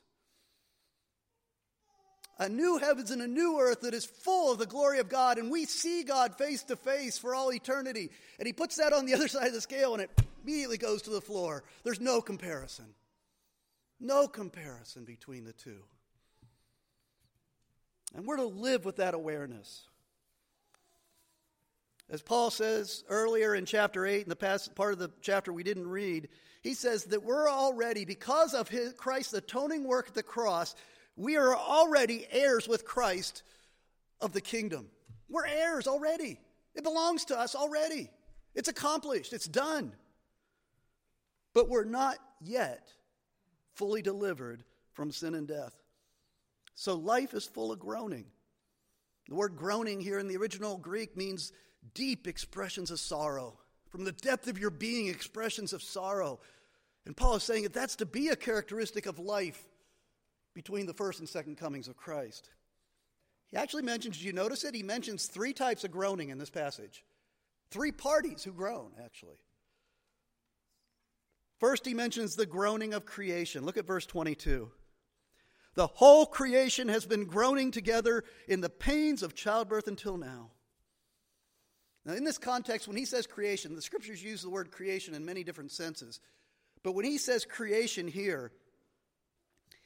a 2.39 2.49
new 2.49 2.77
heavens 2.77 3.11
and 3.11 3.21
a 3.21 3.27
new 3.27 3.59
earth 3.59 3.81
that 3.81 3.93
is 3.93 4.05
full 4.05 4.51
of 4.51 4.57
the 4.59 4.65
glory 4.65 4.99
of 4.99 5.09
God, 5.09 5.37
and 5.37 5.51
we 5.51 5.65
see 5.65 6.03
God 6.03 6.37
face 6.37 6.63
to 6.63 6.75
face 6.77 7.17
for 7.17 7.35
all 7.35 7.51
eternity. 7.51 8.09
And 8.39 8.47
he 8.47 8.53
puts 8.53 8.77
that 8.77 8.93
on 8.93 9.05
the 9.05 9.13
other 9.13 9.27
side 9.35 9.47
of 9.47 9.53
the 9.53 9.61
scale, 9.61 9.93
and 9.93 10.03
it 10.03 10.09
immediately 10.43 10.77
goes 10.77 11.01
to 11.03 11.09
the 11.09 11.21
floor. 11.21 11.63
There's 11.83 11.99
no 11.99 12.21
comparison. 12.21 12.85
No 13.99 14.27
comparison 14.27 15.03
between 15.03 15.43
the 15.43 15.53
two. 15.53 15.83
And 18.15 18.25
we're 18.25 18.37
to 18.37 18.45
live 18.45 18.85
with 18.85 18.97
that 18.97 19.13
awareness. 19.13 19.83
As 22.09 22.21
Paul 22.21 22.49
says 22.49 23.03
earlier 23.07 23.53
in 23.53 23.65
chapter 23.65 24.05
8, 24.05 24.23
in 24.23 24.29
the 24.29 24.35
past 24.35 24.73
part 24.73 24.93
of 24.93 24.99
the 24.99 25.11
chapter 25.21 25.53
we 25.53 25.63
didn't 25.63 25.87
read, 25.87 26.29
he 26.61 26.73
says 26.73 27.05
that 27.05 27.23
we're 27.23 27.49
already, 27.49 28.03
because 28.05 28.53
of 28.53 28.67
his, 28.67 28.93
Christ's 28.93 29.33
atoning 29.33 29.83
work 29.83 30.07
at 30.07 30.15
the 30.15 30.23
cross, 30.23 30.75
we 31.15 31.37
are 31.37 31.55
already 31.55 32.25
heirs 32.31 32.67
with 32.67 32.85
Christ 32.85 33.43
of 34.21 34.33
the 34.33 34.41
kingdom. 34.41 34.87
We're 35.29 35.45
heirs 35.45 35.87
already. 35.87 36.39
It 36.73 36.83
belongs 36.83 37.25
to 37.25 37.37
us 37.37 37.53
already. 37.53 38.09
It's 38.55 38.69
accomplished, 38.69 39.33
it's 39.33 39.47
done. 39.47 39.93
But 41.53 41.69
we're 41.69 41.83
not 41.83 42.17
yet 42.41 42.91
fully 43.79 44.01
delivered 44.01 44.65
from 44.91 45.09
sin 45.09 45.33
and 45.33 45.47
death. 45.47 45.73
So 46.75 46.95
life 46.95 47.33
is 47.33 47.45
full 47.45 47.71
of 47.71 47.79
groaning. 47.79 48.25
The 49.29 49.35
word 49.35 49.55
groaning 49.55 50.01
here 50.01 50.19
in 50.19 50.27
the 50.27 50.35
original 50.35 50.77
Greek 50.77 51.15
means 51.15 51.53
deep 51.93 52.27
expressions 52.27 52.91
of 52.91 52.99
sorrow. 52.99 53.57
From 53.87 54.03
the 54.03 54.11
depth 54.11 54.49
of 54.49 54.59
your 54.59 54.69
being, 54.69 55.07
expressions 55.07 55.71
of 55.71 55.81
sorrow. 55.81 56.41
And 57.05 57.15
Paul 57.15 57.35
is 57.35 57.43
saying 57.43 57.63
that 57.63 57.73
that's 57.73 57.95
to 57.95 58.05
be 58.05 58.27
a 58.27 58.35
characteristic 58.35 59.05
of 59.05 59.17
life 59.17 59.63
between 60.53 60.85
the 60.85 60.93
first 60.93 61.19
and 61.19 61.29
second 61.29 61.55
comings 61.55 61.87
of 61.87 61.95
Christ. 61.95 62.49
He 63.47 63.55
actually 63.55 63.83
mentions, 63.83 64.17
did 64.17 64.25
you 64.25 64.33
notice 64.33 64.65
it? 64.65 64.75
He 64.75 64.83
mentions 64.83 65.27
three 65.27 65.53
types 65.53 65.85
of 65.85 65.91
groaning 65.91 66.29
in 66.29 66.37
this 66.37 66.49
passage. 66.49 67.05
Three 67.71 67.93
parties 67.93 68.43
who 68.43 68.51
groan, 68.51 68.91
actually. 69.03 69.37
First, 71.59 71.85
he 71.85 71.93
mentions 71.93 72.35
the 72.35 72.45
groaning 72.45 72.93
of 72.93 73.05
creation. 73.05 73.65
Look 73.65 73.77
at 73.77 73.85
verse 73.85 74.05
22. 74.05 74.71
The 75.75 75.87
whole 75.87 76.25
creation 76.25 76.87
has 76.87 77.05
been 77.05 77.25
groaning 77.25 77.71
together 77.71 78.23
in 78.47 78.61
the 78.61 78.69
pains 78.69 79.23
of 79.23 79.35
childbirth 79.35 79.87
until 79.87 80.17
now. 80.17 80.51
Now, 82.05 82.13
in 82.13 82.23
this 82.23 82.37
context, 82.37 82.87
when 82.87 82.97
he 82.97 83.05
says 83.05 83.27
creation, 83.27 83.75
the 83.75 83.81
scriptures 83.81 84.23
use 84.23 84.41
the 84.41 84.49
word 84.49 84.71
creation 84.71 85.13
in 85.13 85.25
many 85.25 85.43
different 85.43 85.71
senses. 85.71 86.21
But 86.81 86.93
when 86.93 87.05
he 87.05 87.17
says 87.17 87.45
creation 87.45 88.07
here, 88.07 88.51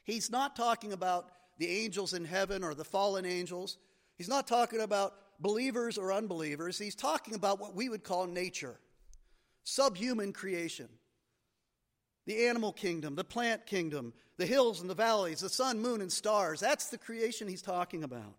he's 0.03 0.30
not 0.30 0.56
talking 0.56 0.94
about 0.94 1.30
the 1.58 1.70
angels 1.70 2.13
in 2.13 2.24
heaven 2.24 2.63
or 2.63 2.75
the 2.75 2.86
fallen 2.86 3.25
angels. 3.25 3.77
He's 4.15 4.30
not 4.30 4.48
talking 4.48 4.80
about 4.80 5.15
believers 5.39 5.98
or 5.98 6.13
unbelievers. 6.13 6.77
He's 6.77 6.96
talking 6.96 7.34
about 7.34 7.60
what 7.60 7.75
we 7.75 7.89
would 7.89 8.03
call 8.03 8.27
nature, 8.27 8.80
subhuman 9.63 10.34
creation. 10.34 10.88
The 12.25 12.48
animal 12.48 12.72
kingdom, 12.72 13.15
the 13.15 13.24
plant 13.24 13.65
kingdom, 13.65 14.13
the 14.38 14.46
hills 14.46 14.82
and 14.82 14.89
the 14.89 14.96
valleys, 14.96 15.42
the 15.42 15.50
sun, 15.50 15.80
moon, 15.80 16.01
and 16.01 16.12
stars. 16.12 16.60
That's 16.60 16.89
the 16.89 16.98
creation 16.98 17.48
he's 17.48 17.62
talking 17.62 18.03
about. 18.03 18.36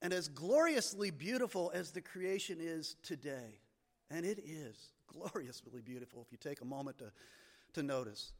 And 0.00 0.12
as 0.12 0.28
gloriously 0.28 1.10
beautiful 1.10 1.72
as 1.74 1.90
the 1.90 2.00
creation 2.00 2.58
is 2.60 2.94
today, 3.02 3.58
and 4.10 4.24
it 4.24 4.38
is 4.38 4.92
gloriously 5.08 5.80
beautiful 5.80 6.22
if 6.24 6.30
you 6.30 6.38
take 6.38 6.60
a 6.60 6.64
moment 6.64 6.98
to, 6.98 7.10
to 7.74 7.82
notice, 7.82 8.32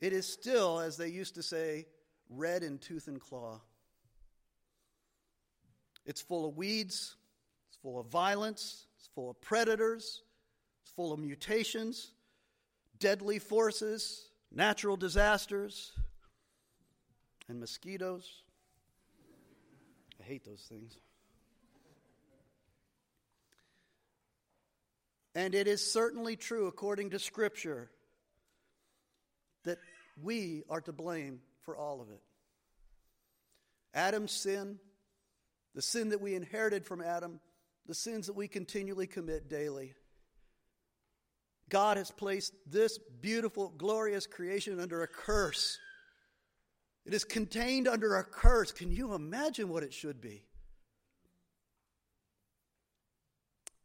it 0.00 0.12
is 0.12 0.30
still, 0.30 0.80
as 0.80 0.98
they 0.98 1.08
used 1.08 1.36
to 1.36 1.42
say, 1.42 1.86
red 2.28 2.62
in 2.62 2.78
tooth 2.78 3.08
and 3.08 3.18
claw. 3.20 3.60
It's 6.04 6.20
full 6.20 6.46
of 6.46 6.56
weeds, 6.56 7.16
it's 7.68 7.78
full 7.78 7.98
of 7.98 8.06
violence, 8.06 8.86
it's 8.98 9.08
full 9.14 9.30
of 9.30 9.40
predators, 9.40 10.22
it's 10.86 10.92
full 10.92 11.12
of 11.12 11.18
mutations, 11.18 12.12
deadly 13.00 13.40
forces, 13.40 14.28
natural 14.52 14.96
disasters, 14.96 15.90
and 17.48 17.58
mosquitoes. 17.58 18.44
I 20.20 20.22
hate 20.22 20.44
those 20.44 20.64
things. 20.68 20.96
And 25.34 25.56
it 25.56 25.66
is 25.66 25.92
certainly 25.92 26.36
true, 26.36 26.68
according 26.68 27.10
to 27.10 27.18
Scripture, 27.18 27.90
that 29.64 29.78
we 30.22 30.62
are 30.70 30.80
to 30.82 30.92
blame 30.92 31.40
for 31.62 31.76
all 31.76 32.00
of 32.00 32.10
it. 32.10 32.22
Adam's 33.92 34.30
sin, 34.30 34.78
the 35.74 35.82
sin 35.82 36.10
that 36.10 36.20
we 36.20 36.36
inherited 36.36 36.86
from 36.86 37.02
Adam, 37.02 37.40
the 37.86 37.94
sins 37.94 38.28
that 38.28 38.36
we 38.36 38.46
continually 38.46 39.08
commit 39.08 39.48
daily. 39.48 39.96
God 41.68 41.96
has 41.96 42.10
placed 42.10 42.54
this 42.66 42.98
beautiful, 43.20 43.72
glorious 43.76 44.26
creation 44.26 44.78
under 44.78 45.02
a 45.02 45.08
curse. 45.08 45.78
It 47.04 47.12
is 47.12 47.24
contained 47.24 47.88
under 47.88 48.16
a 48.16 48.24
curse. 48.24 48.72
Can 48.72 48.90
you 48.90 49.14
imagine 49.14 49.68
what 49.68 49.82
it 49.82 49.92
should 49.92 50.20
be? 50.20 50.44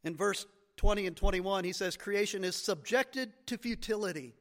In 0.04 0.16
verse 0.16 0.46
20 0.78 1.08
and 1.08 1.16
21, 1.16 1.64
he 1.64 1.74
says, 1.74 1.98
Creation 1.98 2.44
is 2.44 2.56
subjected 2.56 3.32
to 3.48 3.58
futility. 3.58 4.34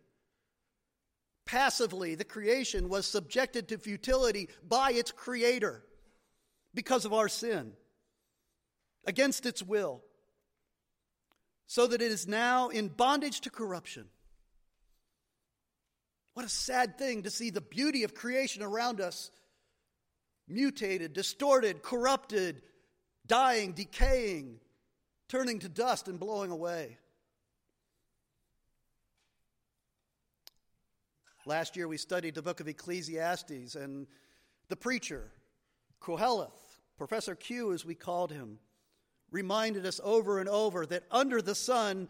Passively, 1.47 2.15
the 2.15 2.25
creation 2.25 2.89
was 2.89 3.07
subjected 3.07 3.69
to 3.69 3.79
futility 3.79 4.49
by 4.67 4.93
its 4.93 5.11
creator 5.11 5.83
because 6.75 7.05
of 7.05 7.13
our 7.13 7.29
sin, 7.29 7.73
against 9.05 9.45
its 9.45 9.63
will 9.63 10.03
so 11.71 11.87
that 11.87 12.03
it 12.03 12.11
is 12.11 12.27
now 12.27 12.69
in 12.69 12.89
bondage 12.89 13.43
to 13.43 13.49
corruption. 13.49 14.07
What 16.35 16.45
a 16.45 16.49
sad 16.49 16.99
thing 16.99 17.23
to 17.23 17.31
see 17.31 17.51
the 17.51 17.61
beauty 17.61 18.03
of 18.03 18.13
creation 18.13 18.65
around 18.65 19.01
us 19.01 19.31
mutated, 20.49 21.13
distorted, 21.13 21.81
corrupted, 21.81 22.61
dying, 23.25 23.71
decaying, 23.71 24.59
turning 25.29 25.61
to 25.61 25.69
dust 25.69 26.09
and 26.09 26.19
blowing 26.19 26.51
away. 26.51 26.99
Last 31.47 31.77
year 31.77 31.87
we 31.87 31.99
studied 31.99 32.35
the 32.35 32.43
book 32.43 32.59
of 32.59 32.67
Ecclesiastes 32.67 33.77
and 33.77 34.09
the 34.69 34.75
preacher, 34.75 35.31
Koheleth, 36.03 36.81
Professor 36.97 37.37
Q 37.37 37.73
as 37.73 37.85
we 37.85 37.95
called 37.95 38.33
him, 38.33 38.59
reminded 39.31 39.87
us 39.87 40.01
over 40.03 40.39
and 40.39 40.49
over 40.49 40.87
that 40.87 41.05
under 41.11 41.41
the 41.41 41.55
sun, 41.55 42.09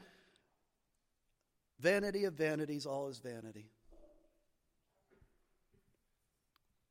vanity 1.78 2.24
of 2.24 2.34
vanities, 2.34 2.86
all 2.86 3.08
is 3.08 3.18
vanity. 3.18 3.70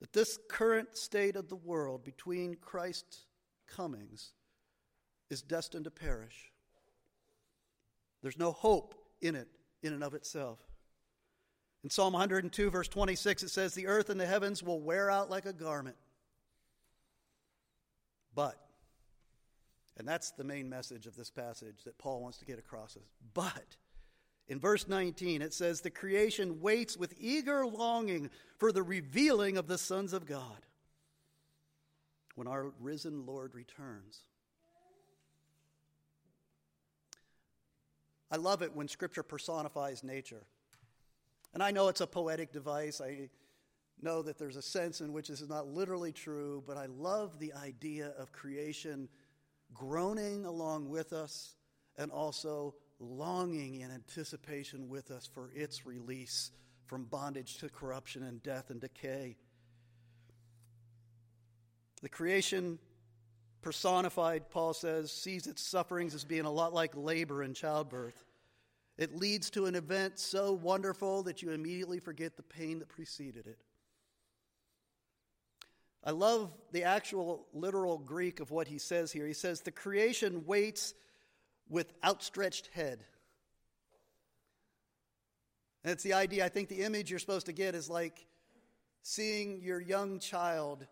That 0.02 0.14
this 0.14 0.40
current 0.50 0.98
state 0.98 1.36
of 1.36 1.50
the 1.50 1.56
world 1.56 2.04
between 2.04 2.56
Christ's 2.56 3.26
comings 3.68 4.32
is 5.30 5.42
destined 5.42 5.86
to 5.86 5.92
perish. 5.92 6.52
There's 8.22 8.38
no 8.38 8.52
hope 8.52 8.96
in 9.22 9.36
it, 9.36 9.48
in 9.84 9.94
and 9.94 10.04
of 10.04 10.14
itself. 10.14 10.60
In 11.84 11.90
Psalm 11.90 12.14
102, 12.14 12.70
verse 12.70 12.88
26, 12.88 13.44
it 13.44 13.50
says, 13.50 13.74
The 13.74 13.88
earth 13.88 14.10
and 14.10 14.20
the 14.20 14.26
heavens 14.26 14.62
will 14.62 14.82
wear 14.82 15.10
out 15.10 15.30
like 15.30 15.46
a 15.46 15.54
garment. 15.54 15.96
But 18.36 18.58
and 20.00 20.08
that's 20.08 20.32
the 20.32 20.46
main 20.46 20.70
message 20.70 21.06
of 21.08 21.16
this 21.18 21.30
passage 21.30 21.84
that 21.84 21.98
Paul 21.98 22.22
wants 22.22 22.38
to 22.38 22.46
get 22.46 22.58
across 22.58 22.96
us. 22.96 23.04
But 23.34 23.76
in 24.48 24.58
verse 24.58 24.88
19, 24.88 25.42
it 25.42 25.54
says, 25.54 25.82
The 25.82 25.90
creation 25.90 26.62
waits 26.62 26.96
with 26.96 27.14
eager 27.20 27.68
longing 27.68 28.30
for 28.58 28.72
the 28.72 28.82
revealing 28.82 29.58
of 29.58 29.68
the 29.68 29.78
sons 29.78 30.14
of 30.14 30.26
God 30.26 30.66
when 32.36 32.48
our 32.48 32.72
risen 32.80 33.26
Lord 33.26 33.54
returns. 33.54 34.22
I 38.32 38.38
love 38.38 38.62
it 38.62 38.74
when 38.74 38.88
Scripture 38.88 39.24
personifies 39.24 40.02
nature. 40.02 40.46
And 41.54 41.62
I 41.62 41.72
know 41.72 41.90
it's 41.90 42.00
a 42.00 42.08
poetic 42.08 42.54
device. 42.54 43.02
I 43.02 43.30
know 44.02 44.22
that 44.22 44.38
there's 44.38 44.56
a 44.56 44.62
sense 44.62 45.02
in 45.02 45.12
which 45.12 45.28
this 45.28 45.42
is 45.42 45.50
not 45.50 45.68
literally 45.68 46.14
true, 46.14 46.64
but 46.66 46.78
I 46.78 46.86
love 46.86 47.38
the 47.38 47.52
idea 47.54 48.14
of 48.18 48.32
creation 48.32 49.10
groaning 49.74 50.46
along 50.46 50.90
with 50.90 51.14
us 51.14 51.56
and 51.98 52.12
also 52.12 52.76
longing 53.00 53.82
in 53.82 53.92
anticipation 53.92 54.90
with 54.90 55.12
us 55.12 55.28
for 55.34 55.52
its 55.56 55.86
release 55.86 56.52
from 56.86 57.06
bondage 57.06 57.58
to 57.58 57.70
corruption 57.70 58.24
and 58.24 58.42
death 58.44 58.70
and 58.70 58.82
decay. 58.82 59.38
The 62.02 62.10
creation 62.10 62.80
personified, 63.62 64.50
Paul 64.50 64.74
says, 64.74 65.12
sees 65.12 65.48
its 65.48 65.62
sufferings 65.62 66.16
as 66.16 66.24
being 66.24 66.46
a 66.46 66.52
lot 66.52 66.74
like 66.74 66.96
labor 66.96 67.42
and 67.42 67.56
childbirth. 67.56 68.24
It 68.98 69.16
leads 69.16 69.50
to 69.52 69.66
an 69.66 69.76
event 69.76 70.20
so 70.20 70.54
wonderful 70.54 71.24
that 71.24 71.42
you 71.42 71.52
immediately 71.52 72.00
forget 72.00 72.36
the 72.36 72.44
pain 72.44 72.80
that 72.80 72.90
preceded 72.90 73.48
it. 73.48 73.60
I 76.04 76.12
love 76.12 76.52
the 76.72 76.84
actual 76.84 77.46
literal 77.54 77.98
Greek 77.98 78.40
of 78.40 78.52
what 78.52 78.68
he 78.68 78.78
says 78.78 79.12
here. 79.12 79.28
He 79.28 79.34
says, 79.34 79.62
The 79.62 79.72
creation 79.72 80.46
waits 80.46 80.94
with 81.70 81.92
outstretched 82.04 82.70
head. 82.74 83.04
And 85.84 85.92
it's 85.92 86.04
the 86.04 86.14
idea, 86.14 86.46
I 86.46 86.50
think 86.50 86.68
the 86.68 86.84
image 86.84 87.10
you're 87.10 87.20
supposed 87.20 87.46
to 87.46 87.54
get 87.54 87.76
is 87.76 87.90
like 87.90 88.26
seeing 89.02 89.62
your 89.62 89.80
young 89.80 90.20
child 90.20 90.86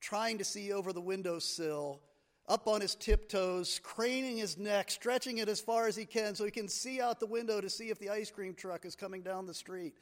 trying 0.00 0.38
to 0.38 0.44
see 0.44 0.72
over 0.72 0.92
the 0.92 1.00
windowsill 1.00 2.00
up 2.46 2.68
on 2.68 2.80
his 2.80 2.94
tiptoes, 2.94 3.80
craning 3.82 4.36
his 4.36 4.58
neck, 4.58 4.90
stretching 4.90 5.38
it 5.38 5.48
as 5.48 5.60
far 5.60 5.86
as 5.86 5.96
he 5.96 6.04
can 6.04 6.34
so 6.34 6.44
he 6.44 6.50
can 6.50 6.68
see 6.68 7.00
out 7.00 7.18
the 7.18 7.26
window 7.26 7.60
to 7.60 7.70
see 7.70 7.88
if 7.88 7.98
the 7.98 8.10
ice 8.10 8.30
cream 8.30 8.54
truck 8.54 8.84
is 8.84 8.94
coming 8.94 9.22
down 9.22 9.46
the 9.46 9.54
street. 9.54 9.94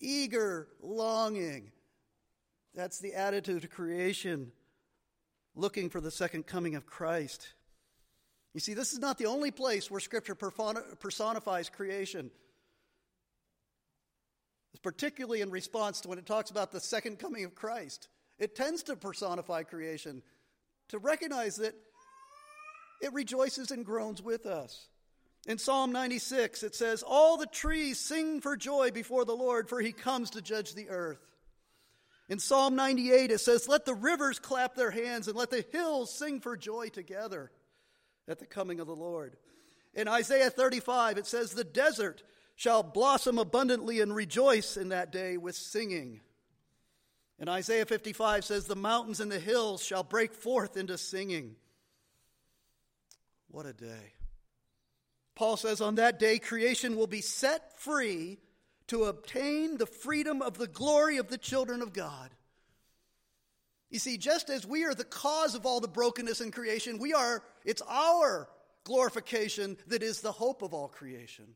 Eager 0.00 0.66
longing. 0.80 1.70
That's 2.74 2.98
the 2.98 3.14
attitude 3.14 3.64
of 3.64 3.70
creation, 3.70 4.52
looking 5.54 5.90
for 5.90 6.00
the 6.00 6.10
second 6.10 6.46
coming 6.46 6.74
of 6.74 6.86
Christ. 6.86 7.52
You 8.54 8.60
see, 8.60 8.74
this 8.74 8.92
is 8.92 8.98
not 8.98 9.18
the 9.18 9.26
only 9.26 9.50
place 9.50 9.90
where 9.90 10.00
Scripture 10.00 10.34
personifies 10.34 11.68
creation. 11.70 12.30
It's 14.72 14.80
particularly 14.80 15.42
in 15.42 15.50
response 15.50 16.00
to 16.02 16.08
when 16.08 16.18
it 16.18 16.26
talks 16.26 16.50
about 16.50 16.72
the 16.72 16.80
second 16.80 17.18
coming 17.18 17.44
of 17.44 17.54
Christ. 17.54 18.08
It 18.38 18.56
tends 18.56 18.82
to 18.84 18.96
personify 18.96 19.62
creation 19.64 20.22
to 20.88 20.98
recognize 20.98 21.56
that 21.56 21.74
it 23.02 23.12
rejoices 23.12 23.70
and 23.70 23.84
groans 23.84 24.22
with 24.22 24.46
us. 24.46 24.88
In 25.46 25.58
Psalm 25.58 25.90
96, 25.92 26.62
it 26.62 26.74
says, 26.74 27.02
All 27.02 27.36
the 27.36 27.46
trees 27.46 27.98
sing 27.98 28.40
for 28.40 28.56
joy 28.56 28.90
before 28.92 29.24
the 29.24 29.34
Lord, 29.34 29.68
for 29.68 29.80
he 29.80 29.92
comes 29.92 30.30
to 30.30 30.42
judge 30.42 30.74
the 30.74 30.88
earth. 30.88 31.31
In 32.32 32.38
Psalm 32.38 32.76
98, 32.76 33.30
it 33.30 33.40
says, 33.40 33.68
Let 33.68 33.84
the 33.84 33.92
rivers 33.92 34.38
clap 34.38 34.74
their 34.74 34.90
hands 34.90 35.28
and 35.28 35.36
let 35.36 35.50
the 35.50 35.66
hills 35.70 36.10
sing 36.10 36.40
for 36.40 36.56
joy 36.56 36.88
together 36.88 37.50
at 38.26 38.38
the 38.38 38.46
coming 38.46 38.80
of 38.80 38.86
the 38.86 38.96
Lord. 38.96 39.36
In 39.92 40.08
Isaiah 40.08 40.48
35, 40.48 41.18
it 41.18 41.26
says, 41.26 41.50
The 41.50 41.62
desert 41.62 42.22
shall 42.56 42.82
blossom 42.82 43.36
abundantly 43.36 44.00
and 44.00 44.16
rejoice 44.16 44.78
in 44.78 44.88
that 44.88 45.12
day 45.12 45.36
with 45.36 45.56
singing. 45.56 46.22
And 47.38 47.50
Isaiah 47.50 47.84
55 47.84 48.46
says, 48.46 48.64
The 48.64 48.76
mountains 48.76 49.20
and 49.20 49.30
the 49.30 49.38
hills 49.38 49.84
shall 49.84 50.02
break 50.02 50.32
forth 50.32 50.78
into 50.78 50.96
singing. 50.96 51.56
What 53.48 53.66
a 53.66 53.74
day. 53.74 54.14
Paul 55.34 55.58
says, 55.58 55.82
On 55.82 55.96
that 55.96 56.18
day, 56.18 56.38
creation 56.38 56.96
will 56.96 57.06
be 57.06 57.20
set 57.20 57.78
free 57.78 58.38
to 58.92 59.04
obtain 59.04 59.78
the 59.78 59.86
freedom 59.86 60.42
of 60.42 60.58
the 60.58 60.66
glory 60.66 61.16
of 61.16 61.28
the 61.28 61.38
children 61.38 61.80
of 61.80 61.94
God. 61.94 62.28
You 63.88 63.98
see, 63.98 64.18
just 64.18 64.50
as 64.50 64.66
we 64.66 64.84
are 64.84 64.92
the 64.92 65.02
cause 65.02 65.54
of 65.54 65.64
all 65.64 65.80
the 65.80 65.88
brokenness 65.88 66.42
in 66.42 66.50
creation, 66.50 66.98
we 66.98 67.14
are, 67.14 67.42
it's 67.64 67.80
our 67.88 68.50
glorification 68.84 69.78
that 69.86 70.02
is 70.02 70.20
the 70.20 70.30
hope 70.30 70.60
of 70.60 70.74
all 70.74 70.88
creation. 70.88 71.46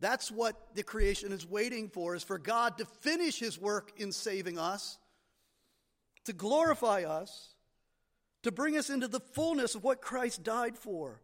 That's 0.00 0.30
what 0.30 0.74
the 0.74 0.82
creation 0.82 1.32
is 1.32 1.48
waiting 1.48 1.88
for, 1.88 2.14
is 2.14 2.22
for 2.22 2.36
God 2.36 2.76
to 2.76 2.84
finish 2.84 3.38
his 3.38 3.58
work 3.58 3.92
in 3.96 4.12
saving 4.12 4.58
us, 4.58 4.98
to 6.26 6.34
glorify 6.34 7.04
us, 7.04 7.54
to 8.42 8.52
bring 8.52 8.76
us 8.76 8.90
into 8.90 9.08
the 9.08 9.20
fullness 9.20 9.74
of 9.74 9.82
what 9.82 10.02
Christ 10.02 10.42
died 10.42 10.76
for. 10.76 11.22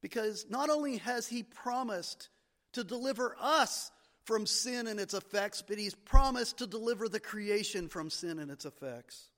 Because 0.00 0.46
not 0.48 0.70
only 0.70 0.96
has 0.96 1.26
he 1.26 1.42
promised 1.42 2.30
to 2.74 2.84
deliver 2.84 3.36
us 3.40 3.90
from 4.24 4.46
sin 4.46 4.86
and 4.86 4.98
its 4.98 5.14
effects, 5.14 5.62
but 5.66 5.78
he's 5.78 5.94
promised 5.94 6.58
to 6.58 6.66
deliver 6.66 7.08
the 7.08 7.20
creation 7.20 7.88
from 7.88 8.10
sin 8.10 8.38
and 8.38 8.50
its 8.50 8.64
effects. 8.64 9.28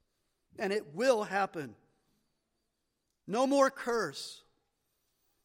And 0.58 0.72
it 0.72 0.94
will 0.94 1.24
happen. 1.24 1.74
No 3.26 3.46
more 3.46 3.70
curse. 3.70 4.42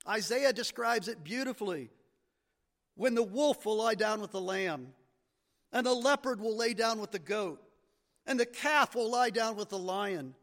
Isaiah 0.08 0.54
describes 0.54 1.08
it 1.08 1.23
beautifully 1.23 1.89
when 2.95 3.15
the 3.15 3.23
wolf 3.23 3.65
will 3.65 3.77
lie 3.77 3.95
down 3.95 4.21
with 4.21 4.32
the 4.32 4.41
lamb, 4.41 4.93
and 5.71 5.86
the 5.86 5.93
leopard 5.93 6.39
will 6.39 6.56
lay 6.56 6.73
down 6.73 6.99
with 6.99 7.12
the 7.12 7.19
goat, 7.19 7.62
and 8.27 8.39
the 8.39 8.45
calf 8.45 8.95
will 8.95 9.10
lie 9.10 9.30
down 9.30 9.56
with 9.56 9.69
the 9.69 9.77
lion, 9.77 10.36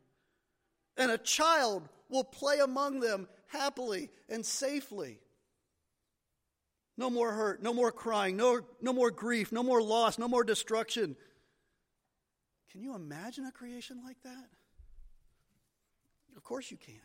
and 0.97 1.11
a 1.11 1.19
child 1.19 1.89
will 2.09 2.25
play 2.25 2.59
among 2.59 3.01
them 3.01 3.29
happily 3.47 4.11
and 4.29 4.45
safely. 4.45 5.19
No 6.99 7.09
more 7.09 7.33
hurt, 7.33 7.63
no 7.63 7.73
more 7.73 7.91
crying, 7.91 8.37
no, 8.37 8.61
no 8.83 8.93
more 8.93 9.11
grief, 9.11 9.53
no 9.53 9.63
more 9.63 9.81
loss, 9.81 10.19
no 10.19 10.29
more 10.29 10.45
destruction. 10.45 11.17
Can 12.71 12.83
you 12.83 12.95
imagine 12.95 13.47
a 13.47 13.53
creation 13.53 14.03
like 14.05 14.21
that? 14.25 14.49
Of 16.37 16.45
course 16.45 16.71
you 16.71 16.77
can't. 16.77 16.99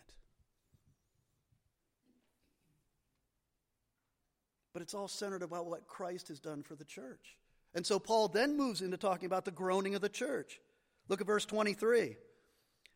but 4.74 4.82
it's 4.82 4.96
all 4.96 5.08
centered 5.08 5.44
about 5.44 5.68
what 5.68 5.88
Christ 5.88 6.28
has 6.28 6.40
done 6.40 6.64
for 6.64 6.76
the 6.76 6.84
church. 6.84 7.38
And 7.76 7.86
so 7.86 8.00
Paul 8.00 8.28
then 8.28 8.58
moves 8.58 8.82
into 8.82 8.98
talking 8.98 9.28
about 9.28 9.46
the 9.46 9.52
groaning 9.52 9.96
of 9.96 10.02
the 10.02 10.10
church. 10.10 10.60
Look 11.08 11.22
at 11.22 11.28
verse 11.28 11.46
23. 11.46 12.18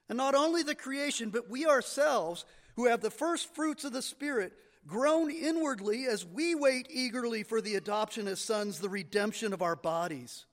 And 0.09 0.17
not 0.17 0.35
only 0.35 0.63
the 0.63 0.75
creation, 0.75 1.29
but 1.29 1.49
we 1.49 1.65
ourselves, 1.65 2.45
who 2.75 2.87
have 2.87 3.01
the 3.01 3.11
first 3.11 3.53
fruits 3.53 3.83
of 3.83 3.93
the 3.93 4.01
Spirit, 4.01 4.53
groan 4.87 5.29
inwardly 5.29 6.05
as 6.05 6.25
we 6.25 6.55
wait 6.55 6.87
eagerly 6.89 7.43
for 7.43 7.61
the 7.61 7.75
adoption 7.75 8.27
as 8.27 8.39
sons, 8.39 8.79
the 8.79 8.89
redemption 8.89 9.53
of 9.53 9.61
our 9.61 9.75
bodies. 9.75 10.45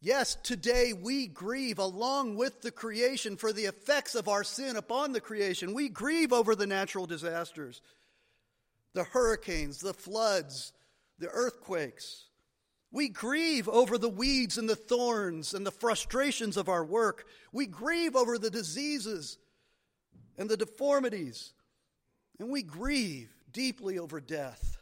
Yes, 0.00 0.36
today 0.42 0.92
we 0.92 1.26
grieve 1.26 1.78
along 1.78 2.36
with 2.36 2.60
the 2.60 2.70
creation 2.70 3.38
for 3.38 3.54
the 3.54 3.64
effects 3.64 4.14
of 4.14 4.28
our 4.28 4.44
sin 4.44 4.76
upon 4.76 5.12
the 5.12 5.20
creation. 5.20 5.72
We 5.72 5.88
grieve 5.88 6.30
over 6.30 6.54
the 6.54 6.66
natural 6.66 7.06
disasters 7.06 7.80
the 8.92 9.04
hurricanes, 9.04 9.80
the 9.80 9.94
floods, 9.94 10.72
the 11.18 11.28
earthquakes. 11.28 12.26
We 12.92 13.08
grieve 13.08 13.68
over 13.68 13.98
the 13.98 14.10
weeds 14.10 14.56
and 14.56 14.68
the 14.68 14.76
thorns 14.76 15.52
and 15.52 15.66
the 15.66 15.72
frustrations 15.72 16.56
of 16.56 16.68
our 16.68 16.84
work. 16.84 17.26
We 17.50 17.66
grieve 17.66 18.14
over 18.14 18.38
the 18.38 18.50
diseases 18.50 19.38
and 20.38 20.48
the 20.48 20.56
deformities. 20.56 21.52
And 22.38 22.50
we 22.50 22.62
grieve 22.62 23.30
deeply 23.52 23.98
over 23.98 24.20
death. 24.20 24.78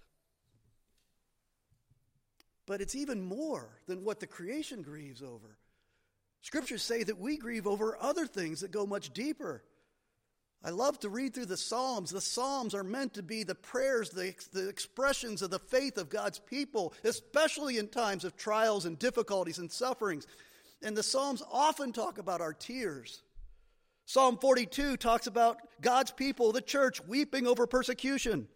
But 2.66 2.80
it's 2.80 2.94
even 2.94 3.22
more 3.22 3.68
than 3.86 4.04
what 4.04 4.20
the 4.20 4.26
creation 4.26 4.82
grieves 4.82 5.22
over. 5.22 5.58
Scriptures 6.42 6.82
say 6.82 7.02
that 7.02 7.18
we 7.18 7.36
grieve 7.36 7.66
over 7.66 7.96
other 8.00 8.26
things 8.26 8.60
that 8.60 8.70
go 8.70 8.86
much 8.86 9.12
deeper. 9.12 9.62
I 10.64 10.70
love 10.70 10.98
to 11.00 11.08
read 11.08 11.34
through 11.34 11.46
the 11.46 11.56
Psalms. 11.56 12.10
The 12.10 12.20
Psalms 12.20 12.74
are 12.74 12.84
meant 12.84 13.14
to 13.14 13.22
be 13.22 13.42
the 13.42 13.54
prayers, 13.54 14.10
the, 14.10 14.34
the 14.52 14.68
expressions 14.68 15.42
of 15.42 15.50
the 15.50 15.58
faith 15.58 15.98
of 15.98 16.08
God's 16.08 16.38
people, 16.38 16.94
especially 17.04 17.78
in 17.78 17.88
times 17.88 18.24
of 18.24 18.36
trials 18.36 18.84
and 18.84 18.98
difficulties 18.98 19.58
and 19.58 19.70
sufferings. 19.70 20.26
And 20.82 20.96
the 20.96 21.02
Psalms 21.02 21.42
often 21.50 21.92
talk 21.92 22.18
about 22.18 22.40
our 22.40 22.52
tears. 22.52 23.22
Psalm 24.12 24.36
42 24.36 24.98
talks 24.98 25.26
about 25.26 25.56
God's 25.80 26.10
people, 26.10 26.52
the 26.52 26.60
church, 26.60 27.02
weeping 27.06 27.46
over 27.46 27.66
persecution. 27.66 28.46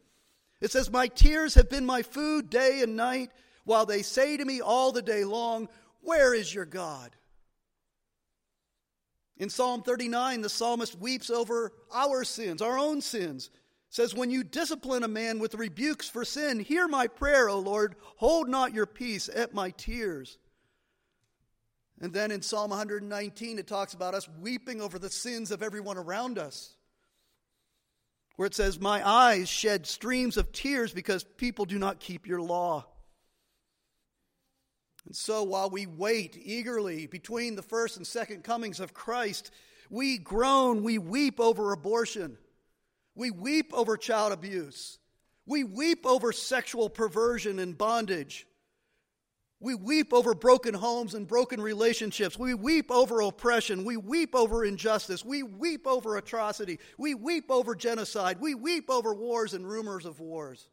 It 0.61 0.71
says, 0.71 0.91
My 0.91 1.07
tears 1.07 1.55
have 1.55 1.71
been 1.71 1.87
my 1.87 2.03
food 2.03 2.51
day 2.51 2.83
and 2.83 2.95
night, 2.95 3.31
while 3.65 3.87
they 3.87 4.03
say 4.03 4.37
to 4.37 4.45
me 4.45 4.61
all 4.61 4.93
the 4.93 5.01
day 5.01 5.25
long, 5.25 5.71
Where 6.03 6.35
is 6.35 6.55
your 6.55 6.67
God? 6.67 7.17
In 9.39 9.49
Psalm 9.49 9.83
39, 9.83 10.43
the 10.43 10.51
psalmist 10.51 10.99
weeps 10.99 11.31
over 11.31 11.73
our 11.91 12.23
sins, 12.23 12.61
our 12.61 12.79
own 12.79 13.01
sins. 13.01 13.47
It 13.47 13.95
Says, 13.95 14.15
When 14.15 14.31
you 14.31 14.45
discipline 14.45 15.05
a 15.05 15.09
man 15.09 15.39
with 15.39 15.55
rebukes 15.55 16.07
for 16.07 16.27
sin, 16.27 16.61
hear 16.61 16.87
my 16.87 17.07
prayer, 17.07 17.49
O 17.49 17.59
Lord. 17.59 17.97
Hold 18.17 18.51
not 18.51 18.75
your 18.75 18.85
peace 18.85 19.31
at 19.35 19.55
my 19.55 19.71
tears. 19.71 20.37
And 22.01 22.13
then 22.13 22.31
in 22.31 22.43
Psalm 22.43 22.71
119, 22.71 23.59
it 23.59 23.67
talks 23.67 23.95
about 23.95 24.15
us 24.15 24.29
weeping 24.41 24.81
over 24.81 24.99
the 24.99 25.11
sins 25.11 25.51
of 25.51 25.63
everyone 25.63 25.97
around 25.97 26.39
us. 26.39 26.75
Where 28.37 28.47
it 28.47 28.55
says, 28.55 28.79
My 28.79 29.07
eyes 29.07 29.49
shed 29.49 29.87
streams 29.87 30.37
of 30.37 30.53
tears 30.53 30.93
because 30.93 31.25
people 31.25 31.65
do 31.65 31.79
not 31.79 32.01
keep 32.01 32.27
your 32.27 32.43
law. 32.43 32.85
And 35.07 35.17
so 35.17 35.45
while 35.45 35.71
we 35.71 35.87
wait 35.87 36.37
eagerly 36.37 37.07
between 37.07 37.55
the 37.55 37.63
first 37.63 37.97
and 37.97 38.07
second 38.07 38.45
comings 38.45 38.81
of 38.81 38.93
Christ, 38.93 39.51
we 39.89 40.19
groan, 40.19 40.83
we 40.83 40.99
weep 40.99 41.41
over 41.41 41.73
abortion. 41.73 42.37
We 43.15 43.31
weep 43.31 43.73
over 43.73 43.97
child 43.97 44.33
abuse. 44.33 44.99
We 45.47 45.65
weep 45.65 46.05
over 46.05 46.33
sexual 46.33 46.91
perversion 46.91 47.59
and 47.59 47.79
bondage. 47.79 48.47
We 49.59 49.75
weep 49.75 50.13
over 50.13 50.35
broken 50.35 50.75
homes 50.75 51.15
and 51.15 51.27
broken 51.27 51.61
relationships. 51.61 52.39
We 52.39 52.53
weep 52.53 52.91
over 52.91 53.23
oppression. 53.23 53.85
We 53.85 53.97
weep 53.97 54.35
over 54.35 54.65
injustice. 54.65 55.25
We 55.25 55.43
weep 55.43 55.87
over 55.87 56.19
atrocity. 56.19 56.79
We 56.99 57.15
weep 57.15 57.51
over 57.51 57.75
genocide. 57.75 58.39
We 58.39 58.55
weep 58.55 58.91
over 58.91 59.15
wars 59.15 59.55
and 59.55 59.67
rumors 59.67 60.05
of 60.05 60.21
wars. 60.21 60.69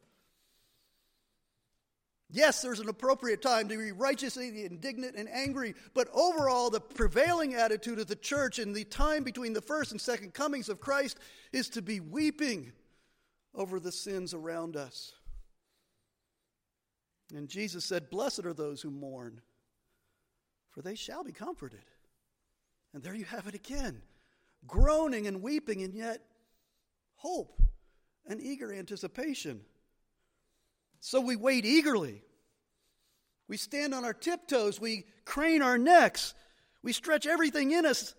Yes, 2.29 2.61
there's 2.61 2.79
an 2.79 2.89
appropriate 2.89 3.43
time 3.43 3.69
to 3.69 3.77
be 3.77 3.91
righteously 3.91 4.65
indignant 4.65 5.15
and 5.15 5.29
angry, 5.29 5.75
but 5.93 6.09
overall, 6.11 6.71
the 6.71 6.81
prevailing 6.81 7.53
attitude 7.53 7.99
of 7.99 8.07
the 8.07 8.15
church 8.15 8.57
in 8.57 8.73
the 8.73 8.85
time 8.85 9.23
between 9.23 9.53
the 9.53 9.61
first 9.61 9.91
and 9.91 10.01
second 10.01 10.33
comings 10.33 10.67
of 10.67 10.81
Christ 10.81 11.19
is 11.51 11.69
to 11.69 11.81
be 11.83 11.99
weeping 11.99 12.71
over 13.53 13.79
the 13.79 13.91
sins 13.91 14.33
around 14.33 14.75
us. 14.75 15.13
And 17.31 17.47
Jesus 17.47 17.85
said, 17.85 18.09
Blessed 18.09 18.45
are 18.45 18.53
those 18.53 18.81
who 18.81 18.91
mourn, 18.91 19.41
for 20.71 20.81
they 20.81 20.95
shall 20.95 21.23
be 21.23 21.31
comforted. 21.31 21.85
And 22.93 23.01
there 23.01 23.15
you 23.15 23.25
have 23.25 23.47
it 23.47 23.55
again 23.55 24.01
groaning 24.65 25.27
and 25.27 25.41
weeping, 25.41 25.81
and 25.81 25.93
yet 25.93 26.21
hope 27.15 27.61
and 28.25 28.41
eager 28.41 28.73
anticipation. 28.73 29.61
So 30.99 31.19
we 31.19 31.35
wait 31.35 31.65
eagerly. 31.65 32.21
We 33.49 33.57
stand 33.57 33.93
on 33.93 34.05
our 34.05 34.13
tiptoes. 34.13 34.79
We 34.79 35.05
crane 35.25 35.61
our 35.61 35.77
necks. 35.77 36.33
We 36.81 36.93
stretch 36.93 37.27
everything 37.27 37.71
in 37.71 37.85
us 37.85 38.15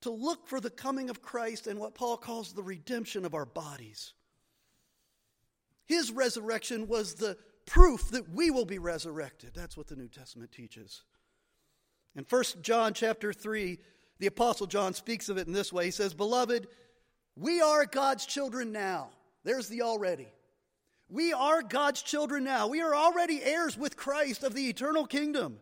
to 0.00 0.10
look 0.10 0.48
for 0.48 0.60
the 0.60 0.70
coming 0.70 1.10
of 1.10 1.22
Christ 1.22 1.66
and 1.66 1.78
what 1.78 1.94
Paul 1.94 2.16
calls 2.16 2.52
the 2.52 2.62
redemption 2.62 3.24
of 3.24 3.34
our 3.34 3.44
bodies. 3.44 4.14
His 5.84 6.10
resurrection 6.10 6.88
was 6.88 7.14
the 7.14 7.36
proof 7.66 8.10
that 8.10 8.28
we 8.30 8.50
will 8.50 8.64
be 8.64 8.78
resurrected. 8.78 9.52
That's 9.54 9.76
what 9.76 9.86
the 9.86 9.96
New 9.96 10.08
Testament 10.08 10.52
teaches. 10.52 11.02
In 12.14 12.24
1 12.24 12.44
John 12.62 12.94
chapter 12.94 13.32
3, 13.32 13.78
the 14.18 14.26
apostle 14.26 14.66
John 14.66 14.94
speaks 14.94 15.28
of 15.28 15.38
it 15.38 15.46
in 15.46 15.52
this 15.52 15.72
way. 15.72 15.86
He 15.86 15.90
says, 15.90 16.14
"Beloved, 16.14 16.68
we 17.36 17.60
are 17.60 17.86
God's 17.86 18.26
children 18.26 18.72
now." 18.72 19.10
There's 19.44 19.68
the 19.68 19.82
already. 19.82 20.32
We 21.08 21.32
are 21.32 21.62
God's 21.62 22.02
children 22.02 22.44
now. 22.44 22.68
We 22.68 22.80
are 22.80 22.94
already 22.94 23.42
heirs 23.42 23.76
with 23.76 23.96
Christ 23.96 24.42
of 24.42 24.54
the 24.54 24.68
eternal 24.68 25.06
kingdom. 25.06 25.60